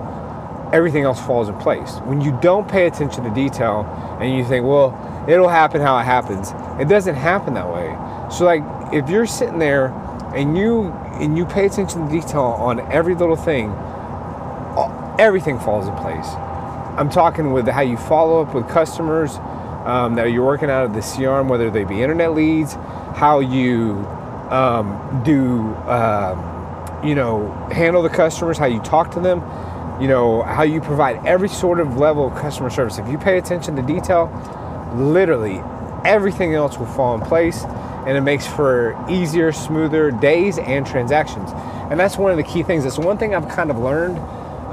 everything 0.73 1.03
else 1.03 1.19
falls 1.23 1.47
in 1.47 1.57
place. 1.59 1.97
When 2.05 2.21
you 2.21 2.37
don't 2.41 2.67
pay 2.67 2.87
attention 2.87 3.23
to 3.23 3.29
detail 3.29 3.85
and 4.19 4.35
you 4.35 4.43
think, 4.43 4.65
well, 4.65 4.97
it'll 5.27 5.49
happen 5.49 5.81
how 5.81 5.97
it 5.99 6.03
happens, 6.03 6.51
it 6.81 6.89
doesn't 6.89 7.15
happen 7.15 7.53
that 7.53 7.71
way. 7.71 7.95
So 8.31 8.45
like 8.45 8.63
if 8.93 9.09
you're 9.09 9.27
sitting 9.27 9.59
there 9.59 9.87
and 10.35 10.57
you 10.57 10.85
and 11.19 11.37
you 11.37 11.45
pay 11.45 11.65
attention 11.65 12.07
to 12.07 12.11
detail 12.11 12.41
on 12.41 12.79
every 12.91 13.15
little 13.15 13.35
thing, 13.35 13.71
everything 15.19 15.59
falls 15.59 15.87
in 15.87 15.95
place. 15.95 16.27
I'm 16.97 17.09
talking 17.09 17.51
with 17.51 17.67
how 17.67 17.81
you 17.81 17.97
follow 17.97 18.41
up 18.41 18.55
with 18.55 18.69
customers, 18.69 19.35
um, 19.85 20.15
that 20.15 20.31
you're 20.31 20.45
working 20.45 20.69
out 20.69 20.85
of 20.85 20.93
the 20.93 21.01
CRM, 21.01 21.47
whether 21.47 21.69
they 21.69 21.83
be 21.83 22.01
internet 22.01 22.33
leads, 22.33 22.75
how 23.15 23.39
you 23.39 23.95
um, 24.49 25.21
do, 25.25 25.59
um, 25.89 27.03
you 27.03 27.13
know, 27.13 27.51
handle 27.71 28.01
the 28.01 28.09
customers, 28.09 28.57
how 28.57 28.65
you 28.65 28.79
talk 28.79 29.11
to 29.11 29.19
them, 29.19 29.41
you 30.01 30.07
know, 30.07 30.41
how 30.43 30.63
you 30.63 30.79
provide 30.79 31.25
every 31.25 31.49
sort 31.49 31.81
of 31.81 31.97
level 31.97 32.27
of 32.27 32.35
customer 32.35 32.69
service. 32.69 32.97
If 32.97 33.09
you 33.09 33.17
pay 33.17 33.37
attention 33.37 33.75
to 33.75 33.81
detail, 33.81 34.31
literally 34.95 35.61
everything 36.05 36.53
else 36.53 36.77
will 36.77 36.85
fall 36.85 37.15
in 37.15 37.21
place 37.21 37.65
and 38.05 38.15
it 38.17 38.21
makes 38.21 38.47
for 38.47 38.95
easier, 39.09 39.51
smoother 39.51 40.11
days 40.11 40.59
and 40.59 40.85
transactions. 40.85 41.49
And 41.89 41.99
that's 41.99 42.17
one 42.17 42.31
of 42.31 42.37
the 42.37 42.43
key 42.43 42.63
things. 42.63 42.83
That's 42.83 42.99
one 42.99 43.17
thing 43.17 43.35
I've 43.35 43.49
kind 43.49 43.69
of 43.69 43.79
learned 43.79 44.17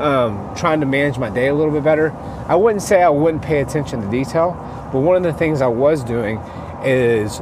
um, 0.02 0.54
trying 0.56 0.80
to 0.80 0.86
manage 0.86 1.18
my 1.18 1.30
day 1.30 1.48
a 1.48 1.54
little 1.54 1.72
bit 1.72 1.84
better. 1.84 2.12
I 2.48 2.56
wouldn't 2.56 2.82
say 2.82 3.02
I 3.02 3.08
wouldn't 3.08 3.42
pay 3.42 3.60
attention 3.60 4.02
to 4.02 4.10
detail, 4.10 4.52
but 4.92 5.00
one 5.00 5.16
of 5.16 5.22
the 5.22 5.32
things 5.32 5.62
I 5.62 5.68
was 5.68 6.02
doing 6.04 6.38
is 6.84 7.40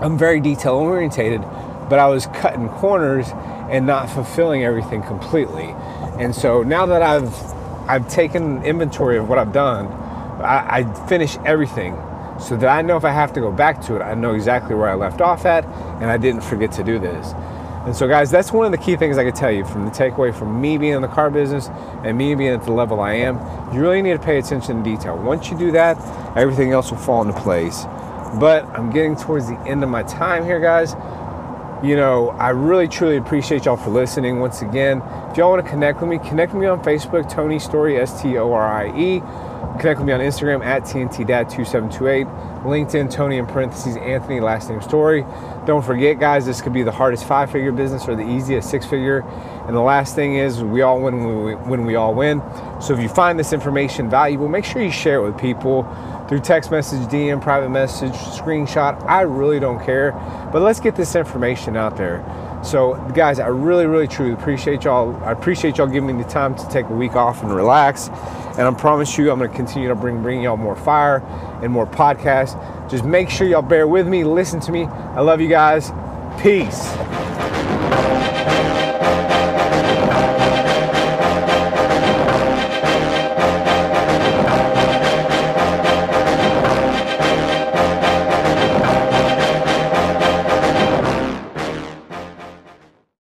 I'm 0.00 0.16
very 0.16 0.40
detail 0.40 0.74
orientated, 0.74 1.42
but 1.88 1.98
I 1.98 2.06
was 2.06 2.26
cutting 2.26 2.68
corners 2.68 3.28
and 3.70 3.86
not 3.86 4.08
fulfilling 4.08 4.64
everything 4.64 5.02
completely. 5.02 5.74
And 6.18 6.34
so 6.34 6.62
now 6.62 6.86
that 6.86 7.02
I've 7.02 7.34
I've 7.88 8.08
taken 8.08 8.62
inventory 8.64 9.16
of 9.16 9.28
what 9.28 9.38
I've 9.38 9.52
done, 9.52 9.86
I, 10.42 10.78
I 10.78 11.06
finish 11.06 11.38
everything 11.44 11.96
so 12.38 12.56
that 12.56 12.68
I 12.68 12.82
know 12.82 12.96
if 12.96 13.04
I 13.04 13.10
have 13.10 13.32
to 13.32 13.40
go 13.40 13.50
back 13.50 13.80
to 13.82 13.96
it, 13.96 14.02
I 14.02 14.14
know 14.14 14.34
exactly 14.34 14.74
where 14.74 14.88
I 14.88 14.94
left 14.94 15.20
off 15.20 15.44
at, 15.44 15.64
and 15.64 16.04
I 16.04 16.18
didn't 16.18 16.42
forget 16.42 16.70
to 16.72 16.84
do 16.84 16.98
this. 16.98 17.32
And 17.88 17.96
so, 17.96 18.06
guys, 18.06 18.30
that's 18.30 18.52
one 18.52 18.66
of 18.66 18.70
the 18.70 18.76
key 18.76 18.96
things 18.96 19.16
I 19.16 19.24
could 19.24 19.34
tell 19.34 19.50
you 19.50 19.64
from 19.64 19.86
the 19.86 19.90
takeaway 19.90 20.38
from 20.38 20.60
me 20.60 20.76
being 20.76 20.92
in 20.92 21.00
the 21.00 21.08
car 21.08 21.30
business 21.30 21.70
and 22.04 22.18
me 22.18 22.34
being 22.34 22.50
at 22.50 22.62
the 22.64 22.70
level 22.70 23.00
I 23.00 23.14
am. 23.14 23.38
You 23.74 23.80
really 23.80 24.02
need 24.02 24.12
to 24.12 24.18
pay 24.18 24.36
attention 24.36 24.84
to 24.84 24.90
detail. 24.90 25.16
Once 25.16 25.50
you 25.50 25.56
do 25.56 25.72
that, 25.72 25.96
everything 26.36 26.72
else 26.72 26.90
will 26.90 26.98
fall 26.98 27.22
into 27.22 27.40
place. 27.40 27.84
But 28.38 28.66
I'm 28.76 28.90
getting 28.90 29.16
towards 29.16 29.48
the 29.48 29.58
end 29.60 29.82
of 29.82 29.88
my 29.88 30.02
time 30.02 30.44
here, 30.44 30.60
guys. 30.60 30.92
You 31.82 31.96
know, 31.96 32.28
I 32.32 32.50
really 32.50 32.88
truly 32.88 33.16
appreciate 33.16 33.64
y'all 33.64 33.78
for 33.78 33.88
listening 33.88 34.38
once 34.38 34.60
again. 34.60 35.00
If 35.30 35.38
y'all 35.38 35.48
want 35.50 35.64
to 35.64 35.70
connect 35.70 36.02
with 36.02 36.10
me, 36.10 36.18
connect 36.18 36.52
with 36.52 36.60
me 36.60 36.68
on 36.68 36.84
Facebook, 36.84 37.32
Tony 37.32 37.58
Storie, 37.58 37.96
S 37.96 38.20
T 38.20 38.36
O 38.36 38.52
R 38.52 38.68
I 38.70 38.98
E. 38.98 39.22
Connect 39.78 40.00
with 40.00 40.06
me 40.06 40.12
on 40.12 40.20
Instagram 40.20 40.64
at 40.64 40.82
TNTDad2728. 40.82 42.64
LinkedIn, 42.64 43.10
Tony 43.12 43.36
in 43.36 43.46
parentheses, 43.46 43.96
Anthony, 43.96 44.40
last 44.40 44.68
name 44.68 44.80
Storie. 44.80 45.24
Don't 45.66 45.84
forget, 45.84 46.18
guys, 46.18 46.44
this 46.46 46.60
could 46.60 46.72
be 46.72 46.82
the 46.82 46.90
hardest 46.90 47.24
five 47.24 47.50
figure 47.50 47.70
business 47.70 48.08
or 48.08 48.16
the 48.16 48.28
easiest 48.28 48.70
six 48.70 48.84
figure. 48.84 49.20
And 49.66 49.76
the 49.76 49.80
last 49.80 50.14
thing 50.14 50.34
is, 50.34 50.62
we 50.62 50.82
all 50.82 51.00
win 51.00 51.24
when 51.24 51.44
we, 51.44 51.54
when 51.54 51.84
we 51.84 51.94
all 51.94 52.14
win. 52.14 52.42
So 52.80 52.94
if 52.94 53.00
you 53.00 53.08
find 53.08 53.38
this 53.38 53.52
information 53.52 54.10
valuable, 54.10 54.48
make 54.48 54.64
sure 54.64 54.82
you 54.82 54.90
share 54.90 55.18
it 55.20 55.22
with 55.22 55.38
people 55.38 55.84
through 56.28 56.40
text 56.40 56.70
message, 56.70 57.00
DM, 57.08 57.40
private 57.40 57.70
message, 57.70 58.12
screenshot. 58.12 59.02
I 59.06 59.22
really 59.22 59.60
don't 59.60 59.84
care. 59.84 60.12
But 60.52 60.62
let's 60.62 60.80
get 60.80 60.96
this 60.96 61.14
information 61.14 61.76
out 61.76 61.96
there. 61.96 62.18
So, 62.62 62.94
guys, 63.14 63.38
I 63.38 63.46
really, 63.46 63.86
really, 63.86 64.08
truly 64.08 64.32
appreciate 64.32 64.84
y'all. 64.84 65.14
I 65.24 65.32
appreciate 65.32 65.78
y'all 65.78 65.86
giving 65.86 66.16
me 66.16 66.22
the 66.22 66.28
time 66.28 66.54
to 66.56 66.68
take 66.68 66.86
a 66.86 66.92
week 66.92 67.14
off 67.14 67.42
and 67.42 67.54
relax. 67.54 68.08
And 68.58 68.62
I 68.62 68.74
promise 68.74 69.16
you, 69.16 69.30
I'm 69.30 69.38
going 69.38 69.50
to 69.50 69.56
continue 69.56 69.88
to 69.88 69.94
bring 69.94 70.22
bring 70.22 70.42
y'all 70.42 70.56
more 70.56 70.76
fire 70.76 71.18
and 71.62 71.72
more 71.72 71.86
podcasts. 71.86 72.58
Just 72.90 73.04
make 73.04 73.30
sure 73.30 73.46
y'all 73.46 73.62
bear 73.62 73.86
with 73.86 74.08
me, 74.08 74.24
listen 74.24 74.60
to 74.60 74.72
me. 74.72 74.84
I 74.84 75.20
love 75.20 75.40
you 75.40 75.48
guys. 75.48 75.92
Peace. 76.42 77.57